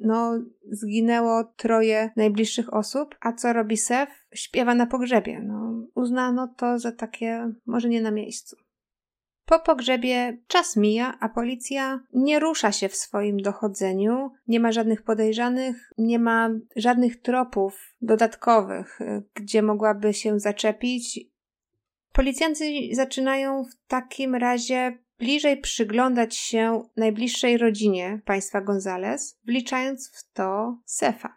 no, 0.00 0.40
zginęło 0.70 1.44
troje 1.44 2.10
najbliższych 2.16 2.74
osób, 2.74 3.16
a 3.20 3.32
co 3.32 3.52
robi 3.52 3.76
Sef? 3.76 4.08
Śpiewa 4.34 4.74
na 4.74 4.86
pogrzebie. 4.86 5.40
No, 5.42 5.86
uznano 5.94 6.48
to 6.56 6.78
za 6.78 6.92
takie, 6.92 7.52
może 7.66 7.88
nie 7.88 8.00
na 8.00 8.10
miejscu. 8.10 8.56
Po 9.48 9.60
pogrzebie 9.60 10.38
czas 10.46 10.76
mija, 10.76 11.18
a 11.20 11.28
policja 11.28 12.00
nie 12.12 12.40
rusza 12.40 12.72
się 12.72 12.88
w 12.88 12.96
swoim 12.96 13.36
dochodzeniu, 13.36 14.30
nie 14.48 14.60
ma 14.60 14.72
żadnych 14.72 15.02
podejrzanych, 15.02 15.92
nie 15.98 16.18
ma 16.18 16.50
żadnych 16.76 17.22
tropów 17.22 17.94
dodatkowych, 18.02 18.98
gdzie 19.34 19.62
mogłaby 19.62 20.14
się 20.14 20.40
zaczepić. 20.40 21.20
Policjanci 22.12 22.94
zaczynają 22.94 23.64
w 23.64 23.88
takim 23.88 24.34
razie 24.34 24.98
bliżej 25.18 25.60
przyglądać 25.60 26.36
się 26.36 26.82
najbliższej 26.96 27.58
rodzinie 27.58 28.20
państwa 28.24 28.60
Gonzales, 28.60 29.38
wliczając 29.44 30.10
w 30.10 30.32
to 30.32 30.78
Sefa. 30.84 31.36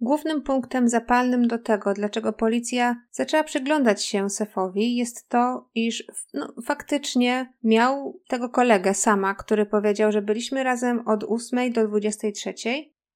Głównym 0.00 0.42
punktem 0.42 0.88
zapalnym 0.88 1.48
do 1.48 1.58
tego, 1.58 1.94
dlaczego 1.94 2.32
policja 2.32 2.96
zaczęła 3.10 3.44
przyglądać 3.44 4.04
się 4.04 4.30
Sefowi, 4.30 4.96
jest 4.96 5.28
to, 5.28 5.68
iż 5.74 6.04
no, 6.34 6.52
faktycznie 6.64 7.52
miał 7.64 8.20
tego 8.28 8.48
kolegę 8.48 8.94
sama, 8.94 9.34
który 9.34 9.66
powiedział, 9.66 10.12
że 10.12 10.22
byliśmy 10.22 10.64
razem 10.64 11.08
od 11.08 11.24
8 11.24 11.72
do 11.72 11.88
23, 11.88 12.54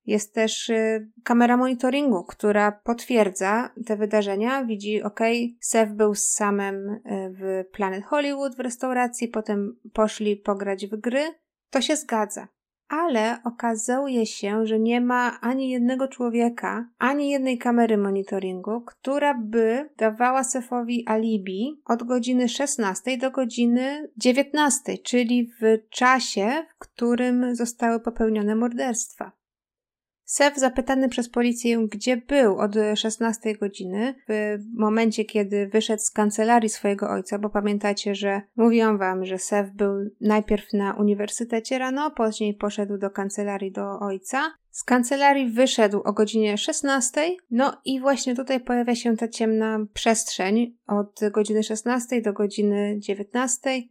jest 0.07 0.35
też 0.35 0.69
y, 0.69 1.11
kamera 1.25 1.57
monitoringu, 1.57 2.25
która 2.25 2.73
potwierdza 2.73 3.71
te 3.87 3.97
wydarzenia. 3.97 4.65
Widzi, 4.65 5.03
ok, 5.03 5.21
Sef 5.61 5.93
był 5.93 6.15
z 6.15 6.25
samym 6.25 6.89
y, 6.89 7.01
w 7.31 7.65
Planet 7.73 8.05
Hollywood 8.05 8.57
w 8.57 8.61
restauracji, 8.61 9.29
potem 9.29 9.77
poszli 9.93 10.37
pograć 10.37 10.87
w 10.87 10.97
gry. 10.97 11.23
To 11.71 11.81
się 11.81 11.97
zgadza. 11.97 12.49
Ale 12.93 13.39
okazuje 13.45 14.27
się, 14.27 14.67
że 14.67 14.79
nie 14.79 15.01
ma 15.01 15.41
ani 15.41 15.71
jednego 15.71 16.09
człowieka, 16.09 16.89
ani 16.99 17.31
jednej 17.31 17.59
kamery 17.59 17.99
monitoringu, 17.99 18.81
która 18.81 19.35
by 19.35 19.91
dawała 19.97 20.45
Sefowi 20.45 21.09
alibi 21.09 21.81
od 21.85 22.03
godziny 22.03 22.49
16 22.49 23.19
do 23.19 23.31
godziny 23.31 24.11
19, 24.17 24.99
czyli 24.99 25.51
w 25.61 25.89
czasie, 25.91 26.67
w 26.69 26.79
którym 26.79 27.55
zostały 27.55 28.01
popełnione 28.01 28.55
morderstwa. 28.55 29.33
Sef 30.25 30.57
zapytany 30.57 31.09
przez 31.09 31.29
policję, 31.29 31.87
gdzie 31.91 32.17
był 32.17 32.59
od 32.59 32.75
16 32.95 33.55
godziny, 33.55 34.15
w 34.29 34.59
momencie, 34.75 35.25
kiedy 35.25 35.67
wyszedł 35.67 36.03
z 36.03 36.11
kancelarii 36.11 36.69
swojego 36.69 37.11
ojca, 37.11 37.39
bo 37.39 37.51
pamiętacie, 37.51 38.15
że 38.15 38.43
mówiłam 38.57 38.99
wam, 38.99 39.25
że 39.25 39.39
Sef 39.39 39.71
był 39.71 40.11
najpierw 40.21 40.73
na 40.73 40.95
uniwersytecie 40.95 41.79
rano, 41.79 42.11
później 42.11 42.55
poszedł 42.55 42.99
do 42.99 43.11
kancelarii 43.11 43.73
do 43.73 43.99
ojca. 44.01 44.53
Z 44.71 44.85
kancelarii 44.85 45.51
wyszedł 45.51 46.01
o 46.05 46.13
godzinie 46.13 46.59
16, 46.59 47.37
no 47.51 47.77
i 47.85 48.01
właśnie 48.01 48.37
tutaj 48.37 48.61
pojawia 48.61 48.95
się 48.95 49.17
ta 49.17 49.29
ciemna 49.29 49.79
przestrzeń 49.95 50.77
od 50.87 51.21
godziny 51.33 51.63
16 51.63 52.23
do 52.23 52.33
godziny 52.33 52.97
19. 52.99 53.83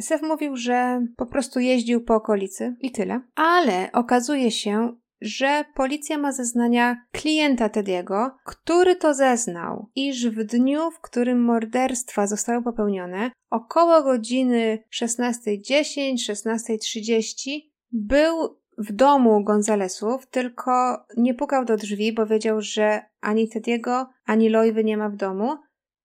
Sef 0.00 0.22
mówił, 0.22 0.56
że 0.56 1.06
po 1.16 1.26
prostu 1.26 1.60
jeździł 1.60 2.04
po 2.04 2.14
okolicy 2.14 2.76
i 2.80 2.92
tyle. 2.92 3.20
Ale 3.34 3.92
okazuje 3.92 4.50
się, 4.50 4.96
że 5.24 5.64
policja 5.74 6.18
ma 6.18 6.32
zeznania 6.32 7.06
klienta 7.12 7.68
Tediego, 7.68 8.36
który 8.44 8.96
to 8.96 9.14
zeznał, 9.14 9.90
iż 9.94 10.28
w 10.28 10.44
dniu, 10.44 10.90
w 10.90 11.00
którym 11.00 11.44
morderstwa 11.44 12.26
zostały 12.26 12.62
popełnione, 12.62 13.30
około 13.50 14.02
godziny 14.02 14.84
16.10, 15.00 16.14
16.30 16.14 17.60
był 17.92 18.58
w 18.78 18.92
domu 18.92 19.44
Gonzalesów, 19.44 20.26
tylko 20.26 21.04
nie 21.16 21.34
pukał 21.34 21.64
do 21.64 21.76
drzwi, 21.76 22.12
bo 22.12 22.26
wiedział, 22.26 22.60
że 22.60 23.02
ani 23.20 23.48
Tediego, 23.48 24.06
ani 24.24 24.48
Loiwy 24.48 24.84
nie 24.84 24.96
ma 24.96 25.08
w 25.08 25.16
domu. 25.16 25.56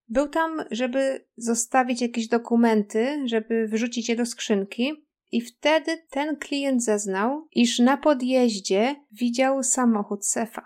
Był 0.08 0.27
tam, 0.27 0.63
żeby 0.71 1.25
zostawić 1.38 2.01
jakieś 2.01 2.27
dokumenty, 2.27 3.23
żeby 3.25 3.67
wrzucić 3.67 4.10
je 4.10 4.15
do 4.15 4.25
skrzynki, 4.25 5.09
i 5.32 5.42
wtedy 5.42 5.98
ten 6.10 6.36
klient 6.36 6.84
zeznał, 6.84 7.48
iż 7.52 7.80
na 7.80 7.98
podjeździe 7.98 8.96
widział 9.12 9.63
samochód 9.63 10.26
Sefa. 10.26 10.65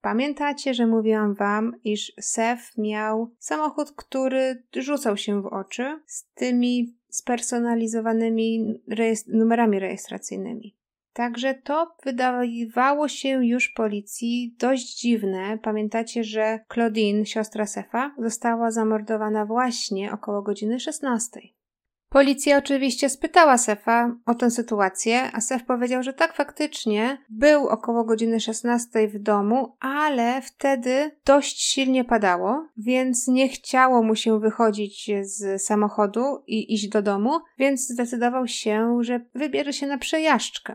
Pamiętacie, 0.00 0.74
że 0.74 0.86
mówiłam 0.86 1.34
wam, 1.34 1.72
iż 1.84 2.12
Sef 2.20 2.78
miał 2.78 3.34
samochód, 3.38 3.92
który 3.92 4.62
rzucał 4.76 5.16
się 5.16 5.42
w 5.42 5.46
oczy 5.46 6.00
z 6.06 6.24
tymi 6.34 6.96
spersonalizowanymi 7.08 8.80
rejestr 8.88 9.30
numerami 9.32 9.78
rejestracyjnymi. 9.78 10.76
Także 11.12 11.54
to 11.54 11.96
wydawało 12.04 13.08
się 13.08 13.46
już 13.46 13.68
policji 13.68 14.54
dość 14.58 15.00
dziwne. 15.00 15.58
Pamiętacie, 15.62 16.24
że 16.24 16.60
Claudine, 16.74 17.26
siostra 17.26 17.66
Sefa, 17.66 18.14
została 18.18 18.70
zamordowana 18.70 19.46
właśnie 19.46 20.12
około 20.12 20.42
godziny 20.42 20.80
16. 20.80 21.40
Policja 22.16 22.58
oczywiście 22.58 23.08
spytała 23.08 23.58
Sefa 23.58 24.16
o 24.26 24.34
tę 24.34 24.50
sytuację, 24.50 25.30
a 25.32 25.40
Sef 25.40 25.64
powiedział, 25.64 26.02
że 26.02 26.12
tak 26.12 26.34
faktycznie 26.34 27.18
był 27.28 27.68
około 27.68 28.04
godziny 28.04 28.40
16 28.40 29.08
w 29.08 29.18
domu, 29.18 29.76
ale 29.80 30.42
wtedy 30.42 31.10
dość 31.26 31.62
silnie 31.62 32.04
padało, 32.04 32.68
więc 32.76 33.28
nie 33.28 33.48
chciało 33.48 34.02
mu 34.02 34.14
się 34.14 34.40
wychodzić 34.40 35.10
z 35.22 35.62
samochodu 35.62 36.42
i 36.46 36.74
iść 36.74 36.88
do 36.88 37.02
domu, 37.02 37.30
więc 37.58 37.88
zdecydował 37.88 38.46
się, 38.46 38.98
że 39.00 39.20
wybierze 39.34 39.72
się 39.72 39.86
na 39.86 39.98
przejażdżkę. 39.98 40.74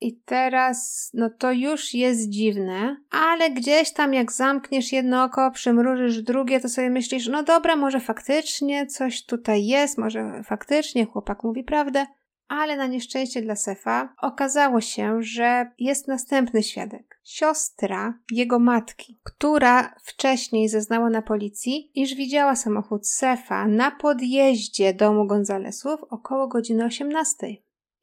I 0.00 0.16
teraz, 0.24 1.10
no 1.14 1.30
to 1.30 1.52
już 1.52 1.94
jest 1.94 2.28
dziwne, 2.28 2.96
ale 3.10 3.50
gdzieś 3.50 3.92
tam 3.92 4.14
jak 4.14 4.32
zamkniesz 4.32 4.92
jedno 4.92 5.24
oko, 5.24 5.50
przymrużysz 5.50 6.22
drugie, 6.22 6.60
to 6.60 6.68
sobie 6.68 6.90
myślisz, 6.90 7.28
no 7.28 7.42
dobra, 7.42 7.76
może 7.76 8.00
faktycznie 8.00 8.86
coś 8.86 9.24
tutaj 9.26 9.66
jest, 9.66 9.98
może 9.98 10.42
faktycznie 10.44 11.06
chłopak 11.06 11.44
mówi 11.44 11.64
prawdę, 11.64 12.06
ale 12.48 12.76
na 12.76 12.86
nieszczęście 12.86 13.42
dla 13.42 13.56
Sefa 13.56 14.14
okazało 14.22 14.80
się, 14.80 15.22
że 15.22 15.70
jest 15.78 16.08
następny 16.08 16.62
świadek. 16.62 17.20
Siostra 17.24 18.18
jego 18.30 18.58
matki, 18.58 19.20
która 19.22 19.94
wcześniej 20.02 20.68
zeznała 20.68 21.10
na 21.10 21.22
policji, 21.22 21.90
iż 21.94 22.14
widziała 22.14 22.56
samochód 22.56 23.08
Sefa 23.08 23.66
na 23.66 23.90
podjeździe 23.90 24.94
domu 24.94 25.26
Gonzalesów 25.26 26.00
około 26.10 26.48
godziny 26.48 26.84
18. 26.84 27.46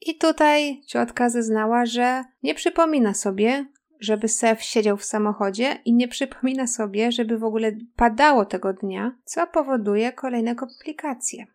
I 0.01 0.17
tutaj 0.17 0.81
ciotka 0.87 1.29
zeznała, 1.29 1.85
że 1.85 2.23
nie 2.43 2.55
przypomina 2.55 3.13
sobie, 3.13 3.65
żeby 3.99 4.27
Sef 4.27 4.63
siedział 4.63 4.97
w 4.97 5.05
samochodzie 5.05 5.77
i 5.85 5.93
nie 5.93 6.07
przypomina 6.07 6.67
sobie, 6.67 7.11
żeby 7.11 7.37
w 7.37 7.43
ogóle 7.43 7.71
padało 7.95 8.45
tego 8.45 8.73
dnia, 8.73 9.17
co 9.25 9.47
powoduje 9.47 10.11
kolejne 10.11 10.55
komplikacje. 10.55 11.45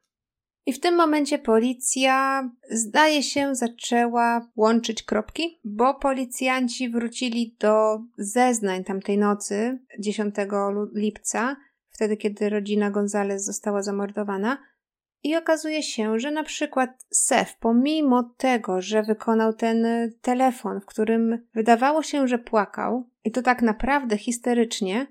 I 0.66 0.72
w 0.72 0.80
tym 0.80 0.94
momencie 0.96 1.38
policja, 1.38 2.50
zdaje 2.70 3.22
się, 3.22 3.54
zaczęła 3.54 4.48
łączyć 4.56 5.02
kropki, 5.02 5.60
bo 5.64 5.94
policjanci 5.94 6.90
wrócili 6.90 7.56
do 7.60 8.00
zeznań 8.18 8.84
tamtej 8.84 9.18
nocy, 9.18 9.78
10 9.98 10.34
lipca, 10.94 11.56
wtedy 11.90 12.16
kiedy 12.16 12.48
rodzina 12.48 12.90
Gonzales 12.90 13.44
została 13.44 13.82
zamordowana, 13.82 14.58
i 15.26 15.36
okazuje 15.36 15.82
się, 15.82 16.18
że 16.18 16.30
na 16.30 16.44
przykład 16.44 17.06
Sef, 17.10 17.56
pomimo 17.56 18.22
tego, 18.36 18.80
że 18.80 19.02
wykonał 19.02 19.52
ten 19.52 19.86
telefon, 20.20 20.80
w 20.80 20.86
którym 20.86 21.46
wydawało 21.54 22.02
się, 22.02 22.28
że 22.28 22.38
płakał, 22.38 23.08
i 23.24 23.30
to 23.30 23.42
tak 23.42 23.62
naprawdę 23.62 24.18
histerycznie, 24.18 25.06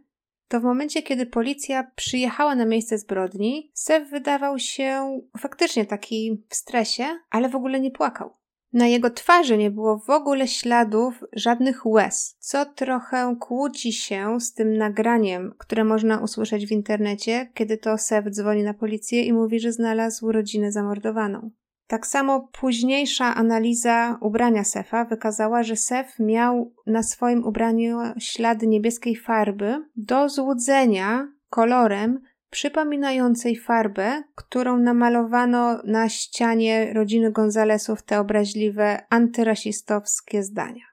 to 0.48 0.60
w 0.60 0.64
momencie, 0.64 1.04
kiedy 1.04 1.26
policja 1.26 1.92
przyjechała 1.96 2.56
na 2.56 2.66
miejsce 2.66 2.98
zbrodni, 2.98 3.72
Sef 3.74 4.10
wydawał 4.10 4.60
się 4.60 5.22
faktycznie 5.38 5.86
taki 5.86 6.44
w 6.50 6.56
stresie, 6.56 7.06
ale 7.30 7.50
w 7.50 7.56
ogóle 7.56 7.80
nie 7.80 7.92
płakał. 7.92 8.34
Na 8.76 8.88
jego 8.88 9.10
twarzy 9.10 9.58
nie 9.58 9.72
było 9.72 10.00
w 10.00 10.10
ogóle 10.10 10.48
śladów 10.48 11.24
żadnych 11.34 11.86
łez, 11.86 12.36
co 12.40 12.66
trochę 12.66 13.36
kłóci 13.40 13.94
się 13.94 14.40
z 14.40 14.54
tym 14.54 14.78
nagraniem, 14.78 15.54
które 15.58 15.84
można 15.84 16.20
usłyszeć 16.20 16.68
w 16.68 16.72
internecie, 16.72 17.52
kiedy 17.54 17.78
to 17.78 17.98
Sef 17.98 18.26
dzwoni 18.30 18.64
na 18.64 18.74
policję 18.74 19.24
i 19.24 19.34
mówi, 19.34 19.60
że 19.60 19.72
znalazł 19.72 20.32
rodzinę 20.32 20.72
zamordowaną. 20.72 21.52
Tak 21.88 22.08
samo 22.08 22.50
późniejsza 22.60 23.36
analiza 23.36 24.18
ubrania 24.22 24.64
Sefa 24.64 25.06
wykazała, 25.06 25.64
że 25.64 25.76
Sef 25.76 26.20
miał 26.20 26.74
na 26.88 27.04
swoim 27.04 27.44
ubraniu 27.44 28.00
ślady 28.20 28.68
niebieskiej 28.68 29.16
farby 29.16 29.86
do 29.96 30.30
złudzenia 30.30 31.28
kolorem 31.50 32.22
przypominającej 32.56 33.56
farbę, 33.56 34.24
którą 34.36 34.78
namalowano 34.78 35.82
na 35.84 36.10
ścianie 36.10 36.94
rodziny 36.94 37.32
Gonzalesów 37.32 38.04
te 38.04 38.20
obraźliwe 38.20 39.06
antyrasistowskie 39.10 40.44
zdania. 40.44 40.84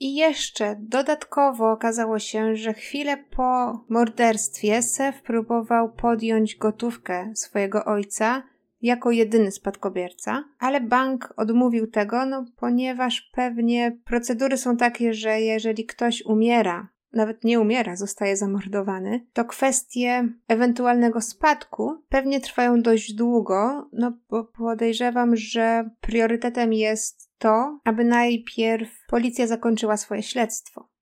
I 0.00 0.14
jeszcze 0.14 0.76
dodatkowo 0.80 1.72
okazało 1.72 2.18
się, 2.18 2.56
że 2.56 2.74
chwilę 2.74 3.16
po 3.16 3.80
morderstwie 3.88 4.82
Sef 4.82 5.22
próbował 5.22 5.92
podjąć 5.92 6.56
gotówkę 6.56 7.32
swojego 7.34 7.84
ojca 7.84 8.42
jako 8.82 9.10
jedyny 9.10 9.52
spadkobierca, 9.52 10.44
ale 10.58 10.80
bank 10.80 11.34
odmówił 11.36 11.86
tego, 11.86 12.26
no 12.26 12.44
ponieważ 12.56 13.30
pewnie 13.34 13.98
procedury 14.04 14.56
są 14.56 14.76
takie, 14.76 15.14
że 15.14 15.40
jeżeli 15.40 15.86
ktoś 15.86 16.22
umiera 16.22 16.93
nawet 17.14 17.44
nie 17.44 17.60
umiera, 17.60 17.96
zostaje 17.96 18.36
zamordowany, 18.36 19.26
to 19.32 19.44
kwestie 19.44 20.28
ewentualnego 20.48 21.20
spadku 21.20 22.02
pewnie 22.08 22.40
trwają 22.40 22.82
dość 22.82 23.14
długo, 23.14 23.88
no 23.92 24.12
bo 24.30 24.44
podejrzewam, 24.44 25.36
że 25.36 25.90
priorytetem 26.00 26.72
jest 26.72 27.30
to, 27.38 27.80
aby 27.84 28.04
najpierw 28.04 28.90
policja 29.08 29.46
zakończyła 29.46 29.96
swoje 29.96 30.22
śledztwo. 30.22 30.94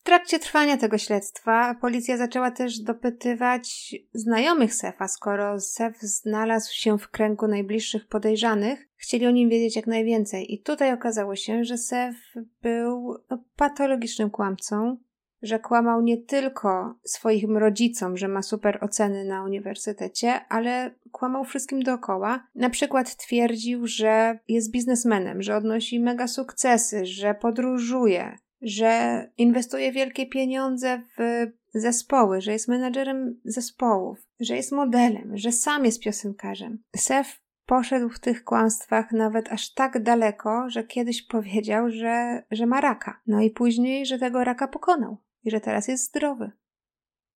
W 0.00 0.02
trakcie 0.02 0.38
trwania 0.38 0.76
tego 0.76 0.98
śledztwa 0.98 1.74
policja 1.80 2.16
zaczęła 2.16 2.50
też 2.50 2.78
dopytywać 2.78 3.94
znajomych 4.12 4.74
Sefa, 4.74 5.08
skoro 5.08 5.60
Sef 5.60 5.98
znalazł 6.00 6.74
się 6.74 6.98
w 6.98 7.08
kręgu 7.08 7.48
najbliższych 7.48 8.08
podejrzanych, 8.08 8.88
chcieli 8.96 9.26
o 9.26 9.30
nim 9.30 9.50
wiedzieć 9.50 9.76
jak 9.76 9.86
najwięcej. 9.86 10.54
I 10.54 10.62
tutaj 10.62 10.92
okazało 10.92 11.36
się, 11.36 11.64
że 11.64 11.78
Sef 11.78 12.16
był 12.62 13.16
no, 13.30 13.44
patologicznym 13.56 14.30
kłamcą, 14.30 14.96
że 15.42 15.58
kłamał 15.58 16.02
nie 16.02 16.18
tylko 16.18 16.94
swoim 17.04 17.56
rodzicom, 17.56 18.16
że 18.16 18.28
ma 18.28 18.42
super 18.42 18.78
oceny 18.84 19.24
na 19.24 19.44
uniwersytecie, 19.44 20.40
ale 20.48 20.94
kłamał 21.12 21.44
wszystkim 21.44 21.82
dookoła. 21.82 22.46
Na 22.54 22.70
przykład 22.70 23.16
twierdził, 23.16 23.86
że 23.86 24.38
jest 24.48 24.70
biznesmenem, 24.70 25.42
że 25.42 25.56
odnosi 25.56 26.00
mega 26.00 26.28
sukcesy, 26.28 27.06
że 27.06 27.34
podróżuje, 27.34 28.38
że 28.62 29.26
inwestuje 29.38 29.92
wielkie 29.92 30.26
pieniądze 30.26 31.02
w 31.18 31.46
zespoły, 31.74 32.40
że 32.40 32.52
jest 32.52 32.68
menadżerem 32.68 33.40
zespołów, 33.44 34.18
że 34.40 34.56
jest 34.56 34.72
modelem, 34.72 35.36
że 35.36 35.52
sam 35.52 35.84
jest 35.84 36.02
piosenkarzem. 36.02 36.82
Sef 36.96 37.40
poszedł 37.66 38.08
w 38.08 38.18
tych 38.18 38.44
kłamstwach 38.44 39.12
nawet 39.12 39.52
aż 39.52 39.74
tak 39.74 40.02
daleko, 40.02 40.70
że 40.70 40.84
kiedyś 40.84 41.22
powiedział, 41.22 41.90
że, 41.90 42.42
że 42.50 42.66
ma 42.66 42.80
raka. 42.80 43.20
No 43.26 43.40
i 43.40 43.50
później, 43.50 44.06
że 44.06 44.18
tego 44.18 44.44
raka 44.44 44.68
pokonał 44.68 45.16
i 45.44 45.50
że 45.50 45.60
teraz 45.60 45.88
jest 45.88 46.04
zdrowy. 46.04 46.50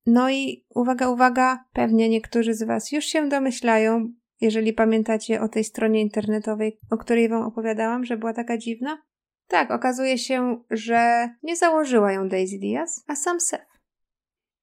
No 0.06 0.30
i 0.30 0.66
uwaga, 0.74 1.08
uwaga, 1.08 1.64
pewnie 1.72 2.08
niektórzy 2.08 2.54
z 2.54 2.62
Was 2.62 2.92
już 2.92 3.04
się 3.04 3.28
domyślają, 3.28 4.12
jeżeli 4.40 4.72
pamiętacie 4.72 5.40
o 5.40 5.48
tej 5.48 5.64
stronie 5.64 6.00
internetowej, 6.00 6.78
o 6.90 6.98
której 6.98 7.28
Wam 7.28 7.42
opowiadałam, 7.42 8.04
że 8.04 8.16
była 8.16 8.32
taka 8.32 8.58
dziwna. 8.58 9.02
Tak, 9.48 9.70
okazuje 9.70 10.18
się, 10.18 10.62
że 10.70 11.28
nie 11.42 11.56
założyła 11.56 12.12
ją 12.12 12.28
Daisy 12.28 12.58
Diaz, 12.58 13.04
a 13.06 13.16
sam 13.16 13.40
Seth. 13.40 13.66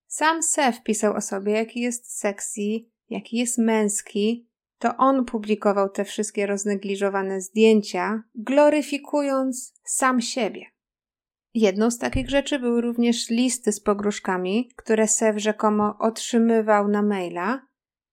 Sam 0.08 0.44
Seth 0.44 0.84
pisał 0.84 1.16
o 1.16 1.22
sobie, 1.22 1.52
jaki 1.52 1.80
jest 1.80 2.20
sexy, 2.20 2.62
jaki 3.10 3.38
jest 3.38 3.58
męski. 3.58 4.48
To 4.78 4.98
on 4.98 5.26
publikował 5.26 5.90
te 5.90 6.06
wszystkie 6.06 6.46
roznegliżowane 6.46 7.42
zdjęcia, 7.42 8.24
gloryfikując 8.36 9.74
sam 9.84 10.22
siebie. 10.22 10.66
Jedną 11.54 11.92
z 11.92 11.98
takich 11.98 12.30
rzeczy 12.30 12.60
były 12.60 12.82
również 12.82 13.30
listy 13.30 13.72
z 13.72 13.80
pogróżkami, 13.80 14.70
które 14.76 15.08
Sef 15.08 15.38
rzekomo 15.38 15.96
otrzymywał 16.00 16.88
na 16.88 17.02
maila. 17.02 17.62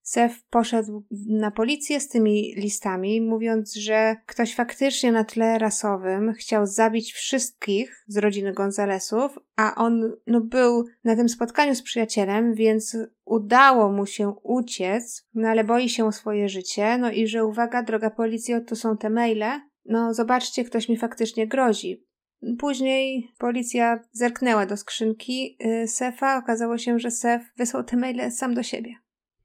Sef 0.01 0.43
poszedł 0.49 1.03
na 1.29 1.51
policję 1.51 1.99
z 1.99 2.07
tymi 2.07 2.53
listami, 2.57 3.21
mówiąc, 3.21 3.73
że 3.73 4.15
ktoś 4.25 4.55
faktycznie 4.55 5.11
na 5.11 5.23
tle 5.23 5.59
rasowym 5.59 6.33
chciał 6.33 6.65
zabić 6.65 7.13
wszystkich 7.13 8.03
z 8.07 8.17
rodziny 8.17 8.53
Gonzalesów, 8.53 9.39
a 9.55 9.75
on 9.75 10.11
no, 10.27 10.41
był 10.41 10.85
na 11.03 11.15
tym 11.15 11.29
spotkaniu 11.29 11.75
z 11.75 11.81
przyjacielem, 11.81 12.53
więc 12.53 12.97
udało 13.25 13.91
mu 13.91 14.05
się 14.05 14.33
uciec, 14.43 15.27
no 15.33 15.47
ale 15.47 15.63
boi 15.63 15.89
się 15.89 16.05
o 16.05 16.11
swoje 16.11 16.49
życie, 16.49 16.97
no 16.97 17.11
i 17.11 17.27
że 17.27 17.45
uwaga, 17.45 17.83
droga 17.83 18.09
policjo, 18.09 18.61
to 18.61 18.75
są 18.75 18.97
te 18.97 19.09
maile, 19.09 19.61
no 19.85 20.13
zobaczcie, 20.13 20.63
ktoś 20.63 20.89
mi 20.89 20.97
faktycznie 20.97 21.47
grozi. 21.47 22.08
Później 22.59 23.31
policja 23.37 23.99
zerknęła 24.11 24.65
do 24.65 24.77
skrzynki 24.77 25.57
y, 25.83 25.87
Sefa. 25.87 26.37
Okazało 26.37 26.77
się, 26.77 26.99
że 26.99 27.11
Sef 27.11 27.41
wysłał 27.57 27.83
te 27.83 27.97
maile 27.97 28.31
sam 28.31 28.53
do 28.53 28.63
siebie. 28.63 28.95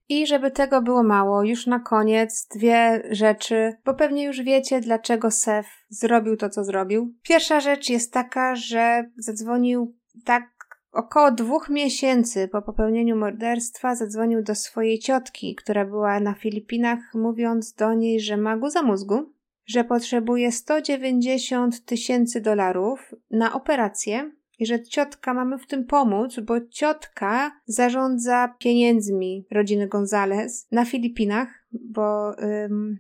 I 0.09 0.27
żeby 0.27 0.51
tego 0.51 0.83
było 0.83 1.03
mało, 1.03 1.43
już 1.43 1.67
na 1.67 1.81
koniec 1.81 2.47
dwie 2.57 3.03
rzeczy, 3.11 3.77
bo 3.85 3.95
pewnie 3.95 4.25
już 4.25 4.43
wiecie, 4.43 4.81
dlaczego 4.81 5.31
Sef 5.31 5.67
zrobił 5.89 6.37
to, 6.37 6.51
co 6.51 6.65
zrobił. 6.65 7.15
Pierwsza 7.23 7.61
rzecz 7.61 7.91
jest 7.91 8.13
taka, 8.13 8.57
że 8.57 9.11
zadzwonił 9.17 9.97
tak 10.25 10.55
około 10.93 11.31
dwóch 11.31 11.69
miesięcy 11.69 12.49
po 12.49 12.63
popełnieniu 12.63 13.17
morderstwa, 13.17 13.95
zadzwonił 13.95 14.43
do 14.43 14.55
swojej 14.55 14.99
ciotki, 14.99 15.55
która 15.55 15.85
była 15.85 16.21
na 16.21 16.35
Filipinach, 16.35 16.99
mówiąc 17.15 17.75
do 17.75 17.95
niej, 17.95 18.21
że 18.21 18.37
ma 18.37 18.57
guza 18.57 18.83
mózgu 18.83 19.34
że 19.67 19.85
potrzebuje 19.85 20.53
190 20.53 21.85
tysięcy 21.85 22.41
dolarów 22.41 23.15
na 23.31 23.53
operację 23.53 24.31
i 24.59 24.67
że 24.67 24.83
ciotka 24.83 25.35
mamy 25.35 25.59
w 25.59 25.67
tym 25.67 25.85
pomóc, 25.85 26.41
bo 26.41 26.61
ciotka 26.61 27.61
zarządza 27.67 28.55
pieniędzmi 28.59 29.47
rodziny 29.51 29.89
Gonzales 29.89 30.69
na 30.73 30.85
Filipinach, 30.85 31.67
bo 31.73 32.33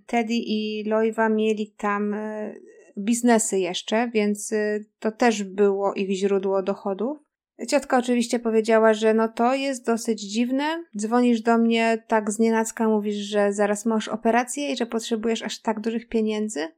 Teddy 0.06 0.34
i 0.34 0.84
Loiva 0.86 1.28
mieli 1.28 1.74
tam 1.76 2.14
y, 2.14 2.60
biznesy 2.98 3.58
jeszcze, 3.58 4.10
więc 4.14 4.52
y, 4.52 4.86
to 4.98 5.12
też 5.12 5.42
było 5.42 5.94
ich 5.94 6.10
źródło 6.10 6.62
dochodów. 6.62 7.18
Ciotka 7.68 7.98
oczywiście 7.98 8.38
powiedziała, 8.38 8.94
że 8.94 9.14
no 9.14 9.28
to 9.28 9.54
jest 9.54 9.86
dosyć 9.86 10.20
dziwne. 10.20 10.84
Dzwonisz 10.98 11.40
do 11.40 11.58
mnie 11.58 12.04
tak 12.06 12.30
z 12.30 12.38
nienacka, 12.38 12.88
mówisz, 12.88 13.16
że 13.16 13.52
zaraz 13.52 13.86
masz 13.86 14.08
operację 14.08 14.72
i 14.72 14.76
że 14.76 14.86
potrzebujesz 14.86 15.42
aż 15.42 15.60
tak 15.60 15.80
dużych 15.80 16.08
pieniędzy. 16.08 16.68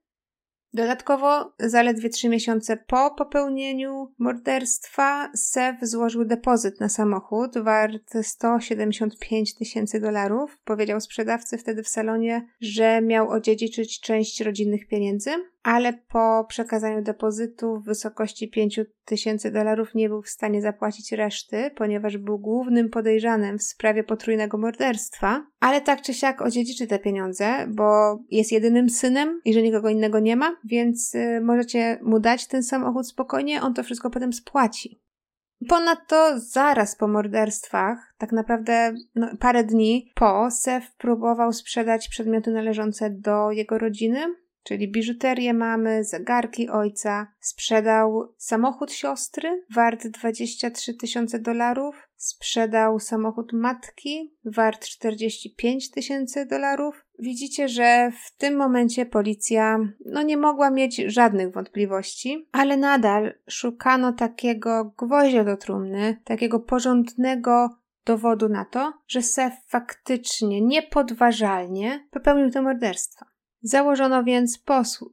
Dodatkowo, 0.72 1.52
zaledwie 1.58 2.08
trzy 2.08 2.28
miesiące 2.28 2.76
po 2.76 3.10
popełnieniu 3.10 4.14
morderstwa, 4.18 5.30
Sev 5.34 5.78
złożył 5.82 6.24
depozyt 6.24 6.80
na 6.80 6.88
samochód 6.88 7.58
wart 7.58 8.14
175 8.22 9.54
tysięcy 9.54 10.00
dolarów. 10.00 10.58
Powiedział 10.64 11.00
sprzedawcy 11.00 11.58
wtedy 11.58 11.82
w 11.82 11.88
salonie, 11.88 12.46
że 12.60 13.00
miał 13.02 13.30
odziedziczyć 13.30 14.00
część 14.00 14.40
rodzinnych 14.40 14.88
pieniędzy 14.88 15.30
ale 15.66 15.92
po 15.92 16.44
przekazaniu 16.48 17.02
depozytu 17.02 17.76
w 17.76 17.84
wysokości 17.84 18.50
5 18.50 18.80
tysięcy 19.04 19.50
dolarów 19.50 19.94
nie 19.94 20.08
był 20.08 20.22
w 20.22 20.28
stanie 20.28 20.62
zapłacić 20.62 21.12
reszty, 21.12 21.70
ponieważ 21.76 22.18
był 22.18 22.38
głównym 22.38 22.90
podejrzanym 22.90 23.58
w 23.58 23.62
sprawie 23.62 24.04
potrójnego 24.04 24.58
morderstwa, 24.58 25.46
ale 25.60 25.80
tak 25.80 26.02
czy 26.02 26.14
siak 26.14 26.42
odziedziczy 26.42 26.86
te 26.86 26.98
pieniądze, 26.98 27.66
bo 27.68 28.18
jest 28.30 28.52
jedynym 28.52 28.90
synem 28.90 29.40
i 29.44 29.54
że 29.54 29.62
nikogo 29.62 29.88
innego 29.88 30.18
nie 30.18 30.36
ma, 30.36 30.56
więc 30.64 31.14
y, 31.14 31.40
możecie 31.42 31.98
mu 32.02 32.20
dać 32.20 32.46
ten 32.46 32.62
samochód 32.62 33.08
spokojnie, 33.08 33.62
on 33.62 33.74
to 33.74 33.82
wszystko 33.82 34.10
potem 34.10 34.32
spłaci. 34.32 35.00
Ponadto 35.68 36.40
zaraz 36.40 36.96
po 36.96 37.08
morderstwach, 37.08 38.14
tak 38.18 38.32
naprawdę 38.32 38.94
no, 39.14 39.28
parę 39.40 39.64
dni 39.64 40.12
po, 40.14 40.50
Sef 40.50 40.96
próbował 40.96 41.52
sprzedać 41.52 42.08
przedmioty 42.08 42.50
należące 42.50 43.10
do 43.10 43.50
jego 43.50 43.78
rodziny, 43.78 44.26
czyli 44.66 44.88
biżuterię 44.88 45.54
mamy, 45.54 46.04
zegarki 46.04 46.68
ojca, 46.68 47.26
sprzedał 47.40 48.34
samochód 48.36 48.92
siostry 48.92 49.64
wart 49.74 50.06
23 50.06 50.94
tysiące 50.94 51.38
dolarów, 51.38 52.08
sprzedał 52.16 53.00
samochód 53.00 53.52
matki 53.52 54.34
wart 54.44 54.84
45 54.84 55.90
tysięcy 55.90 56.46
dolarów. 56.46 57.04
Widzicie, 57.18 57.68
że 57.68 58.12
w 58.24 58.36
tym 58.36 58.56
momencie 58.56 59.06
policja 59.06 59.78
no 60.04 60.22
nie 60.22 60.36
mogła 60.36 60.70
mieć 60.70 60.96
żadnych 60.96 61.52
wątpliwości, 61.52 62.48
ale 62.52 62.76
nadal 62.76 63.34
szukano 63.48 64.12
takiego 64.12 64.94
gwoździa 64.98 65.44
do 65.44 65.56
trumny, 65.56 66.20
takiego 66.24 66.60
porządnego 66.60 67.68
dowodu 68.04 68.48
na 68.48 68.64
to, 68.64 68.92
że 69.08 69.22
Sef 69.22 69.52
faktycznie, 69.66 70.60
niepodważalnie 70.60 72.06
popełnił 72.10 72.50
to 72.50 72.62
morderstwo. 72.62 73.35
Założono 73.66 74.24
więc 74.24 74.62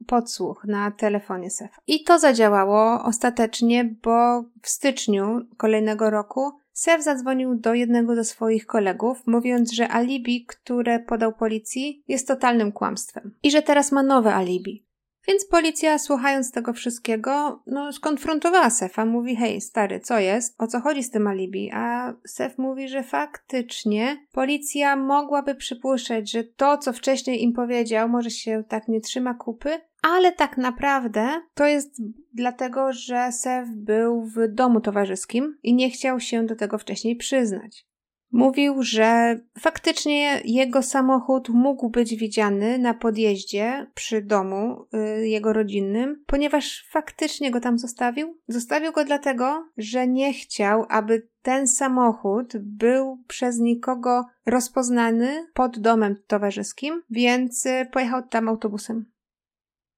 podsłuch 0.06 0.64
na 0.64 0.90
telefonie 0.90 1.50
Sefa. 1.50 1.80
I 1.86 2.04
to 2.04 2.18
zadziałało 2.18 3.04
ostatecznie, 3.04 3.94
bo 4.02 4.44
w 4.62 4.68
styczniu 4.68 5.40
kolejnego 5.56 6.10
roku 6.10 6.52
Sef 6.72 7.02
zadzwonił 7.02 7.54
do 7.54 7.74
jednego 7.74 8.14
ze 8.14 8.24
swoich 8.24 8.66
kolegów, 8.66 9.26
mówiąc, 9.26 9.72
że 9.72 9.88
alibi, 9.88 10.44
które 10.46 10.98
podał 10.98 11.32
policji, 11.32 12.02
jest 12.08 12.28
totalnym 12.28 12.72
kłamstwem 12.72 13.34
i 13.42 13.50
że 13.50 13.62
teraz 13.62 13.92
ma 13.92 14.02
nowe 14.02 14.34
alibi. 14.34 14.84
Więc 15.28 15.44
policja, 15.44 15.98
słuchając 15.98 16.52
tego 16.52 16.72
wszystkiego, 16.72 17.62
no, 17.66 17.92
skonfrontowała 17.92 18.70
Sefa. 18.70 19.04
Mówi, 19.04 19.36
hej, 19.36 19.60
stary, 19.60 20.00
co 20.00 20.18
jest? 20.18 20.54
O 20.58 20.66
co 20.66 20.80
chodzi 20.80 21.02
z 21.02 21.10
tym 21.10 21.26
alibi? 21.26 21.70
A 21.72 22.14
Sef 22.26 22.58
mówi, 22.58 22.88
że 22.88 23.02
faktycznie 23.02 24.26
policja 24.32 24.96
mogłaby 24.96 25.54
przypuszczać, 25.54 26.30
że 26.30 26.44
to, 26.44 26.78
co 26.78 26.92
wcześniej 26.92 27.42
im 27.42 27.52
powiedział, 27.52 28.08
może 28.08 28.30
się 28.30 28.64
tak 28.68 28.88
nie 28.88 29.00
trzyma 29.00 29.34
kupy, 29.34 29.70
ale 30.02 30.32
tak 30.32 30.56
naprawdę 30.56 31.28
to 31.54 31.66
jest 31.66 32.02
dlatego, 32.32 32.92
że 32.92 33.32
Sef 33.32 33.68
był 33.68 34.24
w 34.24 34.48
domu 34.48 34.80
towarzyskim 34.80 35.58
i 35.62 35.74
nie 35.74 35.90
chciał 35.90 36.20
się 36.20 36.46
do 36.46 36.56
tego 36.56 36.78
wcześniej 36.78 37.16
przyznać. 37.16 37.86
Mówił, 38.34 38.82
że 38.82 39.38
faktycznie 39.58 40.40
jego 40.44 40.82
samochód 40.82 41.48
mógł 41.48 41.90
być 41.90 42.16
widziany 42.16 42.78
na 42.78 42.94
podjeździe 42.94 43.86
przy 43.94 44.22
domu 44.22 44.86
y, 45.20 45.28
jego 45.28 45.52
rodzinnym, 45.52 46.24
ponieważ 46.26 46.86
faktycznie 46.90 47.50
go 47.50 47.60
tam 47.60 47.78
zostawił. 47.78 48.38
Zostawił 48.48 48.92
go 48.92 49.04
dlatego, 49.04 49.68
że 49.76 50.08
nie 50.08 50.32
chciał, 50.32 50.86
aby 50.88 51.28
ten 51.42 51.68
samochód 51.68 52.56
był 52.56 53.18
przez 53.28 53.58
nikogo 53.58 54.24
rozpoznany 54.46 55.46
pod 55.54 55.78
domem 55.78 56.16
towarzyskim, 56.26 57.02
więc 57.10 57.66
y, 57.66 57.86
pojechał 57.92 58.22
tam 58.22 58.48
autobusem. 58.48 59.13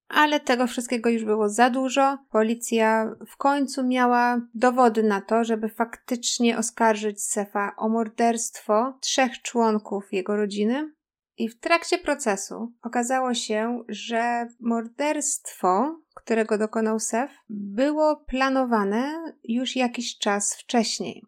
Ale 0.08 0.40
tego 0.40 0.66
wszystkiego 0.66 1.10
już 1.10 1.24
było 1.24 1.48
za 1.48 1.70
dużo. 1.70 2.18
Policja 2.30 3.14
w 3.26 3.36
końcu 3.36 3.84
miała 3.84 4.40
dowody 4.54 5.02
na 5.02 5.20
to, 5.20 5.44
żeby 5.44 5.68
faktycznie 5.68 6.58
oskarżyć 6.58 7.22
Sefa 7.22 7.72
o 7.76 7.88
morderstwo 7.88 8.98
trzech 9.00 9.42
członków 9.42 10.12
jego 10.12 10.36
rodziny. 10.36 10.92
I 11.38 11.48
w 11.48 11.60
trakcie 11.60 11.98
procesu 11.98 12.72
okazało 12.82 13.34
się, 13.34 13.84
że 13.88 14.48
morderstwo, 14.60 16.00
którego 16.14 16.58
dokonał 16.58 17.00
Sef, 17.00 17.30
było 17.48 18.16
planowane 18.16 19.32
już 19.44 19.76
jakiś 19.76 20.18
czas 20.18 20.54
wcześniej. 20.54 21.22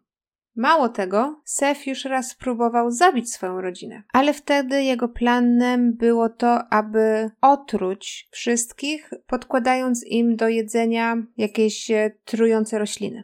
Mało 0.55 0.89
tego, 0.89 1.41
Sef 1.45 1.87
już 1.87 2.05
raz 2.05 2.35
próbował 2.35 2.91
zabić 2.91 3.33
swoją 3.33 3.61
rodzinę, 3.61 4.03
ale 4.13 4.33
wtedy 4.33 4.83
jego 4.83 5.07
planem 5.07 5.93
było 5.93 6.29
to, 6.29 6.73
aby 6.73 7.31
otruć 7.41 8.29
wszystkich, 8.31 9.09
podkładając 9.27 10.05
im 10.05 10.35
do 10.35 10.47
jedzenia 10.47 11.17
jakieś 11.37 11.91
e, 11.91 12.11
trujące 12.25 12.79
rośliny. 12.79 13.23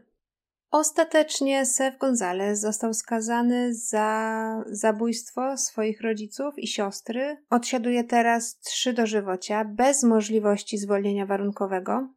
Ostatecznie 0.72 1.66
Sef 1.66 1.98
Gonzalez 1.98 2.60
został 2.60 2.94
skazany 2.94 3.74
za 3.74 4.64
zabójstwo 4.68 5.58
swoich 5.58 6.02
rodziców 6.02 6.60
i 6.60 6.68
siostry. 6.68 7.38
Odsiaduje 7.50 8.04
teraz 8.04 8.60
trzy 8.60 8.94
dożywocia 8.94 9.66
bez 9.66 10.04
możliwości 10.04 10.78
zwolnienia 10.78 11.26
warunkowego. 11.26 12.08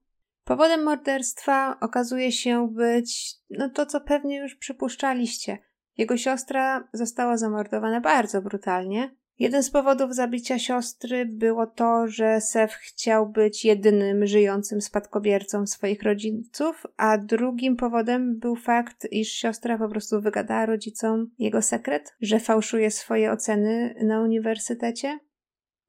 Powodem 0.49 0.85
morderstwa 0.85 1.77
okazuje 1.81 2.33
się 2.33 2.69
być 2.69 3.35
no 3.51 3.71
to, 3.71 3.87
co 3.87 4.01
pewnie 4.01 4.39
już 4.39 4.55
przypuszczaliście. 4.55 5.59
Jego 5.99 6.17
siostra 6.17 6.89
została 6.93 7.37
zamordowana 7.37 8.01
bardzo 8.01 8.43
brutalnie. 8.43 9.17
Jeden 9.39 9.63
z 9.63 9.71
powodów 9.71 10.15
zabicia 10.15 10.59
siostry 10.59 11.27
było 11.27 11.67
to, 11.67 12.09
że 12.09 12.41
Sef 12.41 12.73
chciał 12.73 13.29
być 13.29 13.65
jedynym 13.65 14.27
żyjącym 14.27 14.81
spadkobiercą 14.81 15.67
swoich 15.67 16.03
rodziców, 16.03 16.87
a 16.97 17.19
drugim 17.19 17.77
powodem 17.77 18.39
był 18.39 18.57
fakt, 18.57 19.07
iż 19.11 19.33
siostra 19.33 19.79
po 19.79 19.89
prostu 19.89 20.21
wygadała 20.21 20.67
rodzicom 20.67 21.31
jego 21.39 21.63
sekret, 21.63 22.15
że 22.21 22.41
fałszuje 22.41 22.91
swoje 22.91 23.33
oceny 23.33 23.95
na 24.03 24.21
uniwersytecie. 24.21 25.19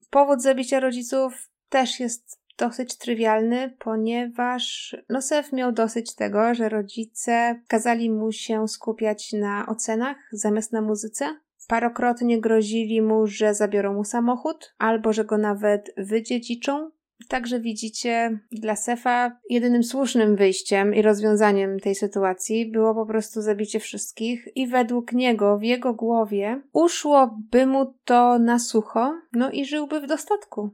Powód 0.10 0.42
zabicia 0.42 0.80
rodziców 0.80 1.50
też 1.70 2.00
jest 2.00 2.39
dosyć 2.60 2.98
trywialny, 2.98 3.76
ponieważ 3.80 4.96
Nosef 5.10 5.54
miał 5.54 5.72
dosyć 5.72 6.16
tego, 6.16 6.54
że 6.54 6.70
rodzice 6.70 7.62
kazali 7.68 8.12
mu 8.12 8.32
się 8.32 8.68
skupiać 8.68 9.34
na 9.34 9.66
ocenach 9.68 10.18
zamiast 10.32 10.72
na 10.72 10.82
muzyce. 10.82 11.26
Parokrotnie 11.68 12.42
grozili 12.42 13.02
mu, 13.02 13.28
że 13.28 13.54
zabiorą 13.54 13.94
mu 13.94 14.04
samochód, 14.04 14.74
albo 14.78 15.14
że 15.14 15.26
go 15.26 15.38
nawet 15.38 15.94
wydziedziczą. 15.98 16.92
Także 17.28 17.60
widzicie, 17.60 18.40
dla 18.52 18.76
Sefa 18.76 19.40
jedynym 19.50 19.84
słusznym 19.84 20.36
wyjściem 20.36 20.96
i 20.96 21.02
rozwiązaniem 21.02 21.80
tej 21.80 21.96
sytuacji 21.96 22.72
było 22.72 22.96
po 22.96 23.06
prostu 23.06 23.42
zabicie 23.42 23.80
wszystkich, 23.80 24.48
i 24.56 24.68
według 24.68 25.14
niego, 25.14 25.58
w 25.58 25.64
jego 25.64 25.94
głowie, 25.94 26.62
uszłoby 26.74 27.66
mu 27.66 27.94
to 28.06 28.40
na 28.40 28.60
sucho, 28.60 29.14
no 29.34 29.52
i 29.52 29.66
żyłby 29.66 30.02
w 30.02 30.08
dostatku. 30.08 30.70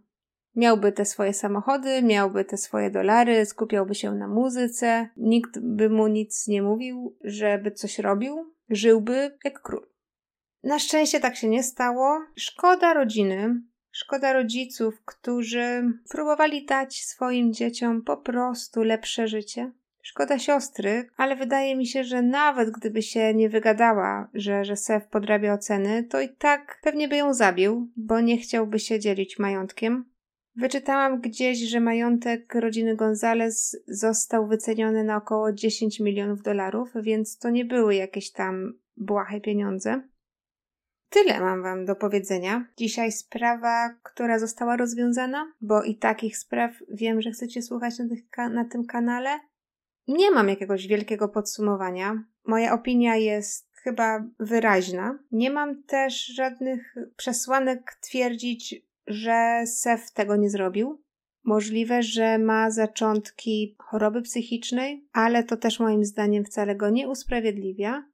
Miałby 0.55 0.91
te 0.91 1.05
swoje 1.05 1.33
samochody, 1.33 2.01
miałby 2.03 2.45
te 2.45 2.57
swoje 2.57 2.89
dolary, 2.91 3.45
skupiałby 3.45 3.95
się 3.95 4.11
na 4.11 4.27
muzyce, 4.27 5.09
nikt 5.17 5.59
by 5.59 5.89
mu 5.89 6.07
nic 6.07 6.47
nie 6.47 6.61
mówił, 6.61 7.17
żeby 7.23 7.71
coś 7.71 7.99
robił, 7.99 8.53
żyłby 8.69 9.37
jak 9.43 9.61
król. 9.61 9.87
Na 10.63 10.79
szczęście 10.79 11.19
tak 11.19 11.35
się 11.35 11.47
nie 11.47 11.63
stało. 11.63 12.19
Szkoda 12.35 12.93
rodziny, 12.93 13.61
szkoda 13.91 14.33
rodziców, 14.33 15.01
którzy 15.05 15.83
próbowali 16.09 16.65
dać 16.65 17.05
swoim 17.05 17.53
dzieciom 17.53 18.01
po 18.01 18.17
prostu 18.17 18.83
lepsze 18.83 19.27
życie. 19.27 19.71
Szkoda 20.01 20.39
siostry, 20.39 21.09
ale 21.17 21.35
wydaje 21.35 21.75
mi 21.75 21.87
się, 21.87 22.03
że 22.03 22.21
nawet 22.21 22.71
gdyby 22.71 23.01
się 23.01 23.33
nie 23.33 23.49
wygadała, 23.49 24.29
że, 24.33 24.65
że 24.65 24.75
Sef 24.75 25.07
podrabia 25.07 25.53
oceny, 25.53 26.03
to 26.03 26.21
i 26.21 26.29
tak 26.29 26.79
pewnie 26.83 27.07
by 27.07 27.15
ją 27.15 27.33
zabił, 27.33 27.89
bo 27.95 28.19
nie 28.19 28.37
chciałby 28.37 28.79
się 28.79 28.99
dzielić 28.99 29.39
majątkiem. 29.39 30.14
Wyczytałam 30.55 31.21
gdzieś, 31.21 31.59
że 31.59 31.79
majątek 31.79 32.55
rodziny 32.55 32.95
Gonzales 32.95 33.77
został 33.87 34.47
wyceniony 34.47 35.03
na 35.03 35.17
około 35.17 35.53
10 35.53 35.99
milionów 35.99 36.41
dolarów, 36.41 36.89
więc 36.95 37.37
to 37.37 37.49
nie 37.49 37.65
były 37.65 37.95
jakieś 37.95 38.31
tam 38.31 38.73
błahe 38.97 39.41
pieniądze. 39.41 40.01
Tyle 41.09 41.39
mam 41.39 41.63
Wam 41.63 41.85
do 41.85 41.95
powiedzenia. 41.95 42.65
Dzisiaj 42.77 43.11
sprawa, 43.11 43.95
która 44.03 44.39
została 44.39 44.77
rozwiązana, 44.77 45.53
bo 45.61 45.83
i 45.83 45.95
takich 45.95 46.37
spraw 46.37 46.71
wiem, 46.89 47.21
że 47.21 47.31
chcecie 47.31 47.61
słuchać 47.61 47.93
na, 48.37 48.49
na 48.49 48.65
tym 48.65 48.85
kanale. 48.85 49.39
Nie 50.07 50.31
mam 50.31 50.49
jakiegoś 50.49 50.87
wielkiego 50.87 51.29
podsumowania. 51.29 52.23
Moja 52.45 52.73
opinia 52.73 53.15
jest 53.15 53.69
chyba 53.73 54.25
wyraźna. 54.39 55.19
Nie 55.31 55.51
mam 55.51 55.83
też 55.83 56.25
żadnych 56.25 56.95
przesłanek 57.15 57.97
twierdzić, 58.01 58.85
że 59.07 59.63
Sef 59.67 60.11
tego 60.11 60.35
nie 60.35 60.49
zrobił. 60.49 61.01
Możliwe, 61.43 62.03
że 62.03 62.37
ma 62.37 62.71
zaczątki 62.71 63.75
choroby 63.79 64.21
psychicznej, 64.21 65.07
ale 65.13 65.43
to 65.43 65.57
też 65.57 65.79
moim 65.79 66.05
zdaniem 66.05 66.45
wcale 66.45 66.75
go 66.75 66.89
nie 66.89 67.09
usprawiedliwia. 67.09 68.05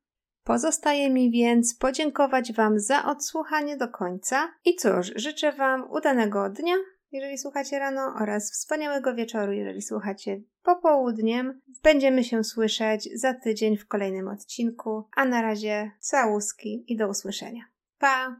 Pozostaje 0.43 1.09
mi 1.09 1.31
więc 1.31 1.75
podziękować 1.75 2.53
Wam 2.53 2.79
za 2.79 3.05
odsłuchanie 3.05 3.77
do 3.77 3.87
końca 3.87 4.53
i 4.65 4.75
cóż, 4.75 5.11
życzę 5.15 5.51
Wam 5.51 5.91
udanego 5.91 6.49
dnia, 6.49 6.75
jeżeli 7.11 7.37
słuchacie 7.37 7.79
rano, 7.79 8.13
oraz 8.21 8.51
wspaniałego 8.51 9.15
wieczoru, 9.15 9.51
jeżeli 9.51 9.81
słuchacie 9.81 10.41
popołudniem. 10.63 11.61
Będziemy 11.83 12.23
się 12.23 12.43
słyszeć 12.43 13.09
za 13.19 13.33
tydzień 13.33 13.77
w 13.77 13.87
kolejnym 13.87 14.27
odcinku, 14.27 15.03
a 15.15 15.25
na 15.25 15.41
razie 15.41 15.91
całuski 15.99 16.85
i 16.87 16.97
do 16.97 17.07
usłyszenia. 17.07 17.63
Pa! 17.99 18.39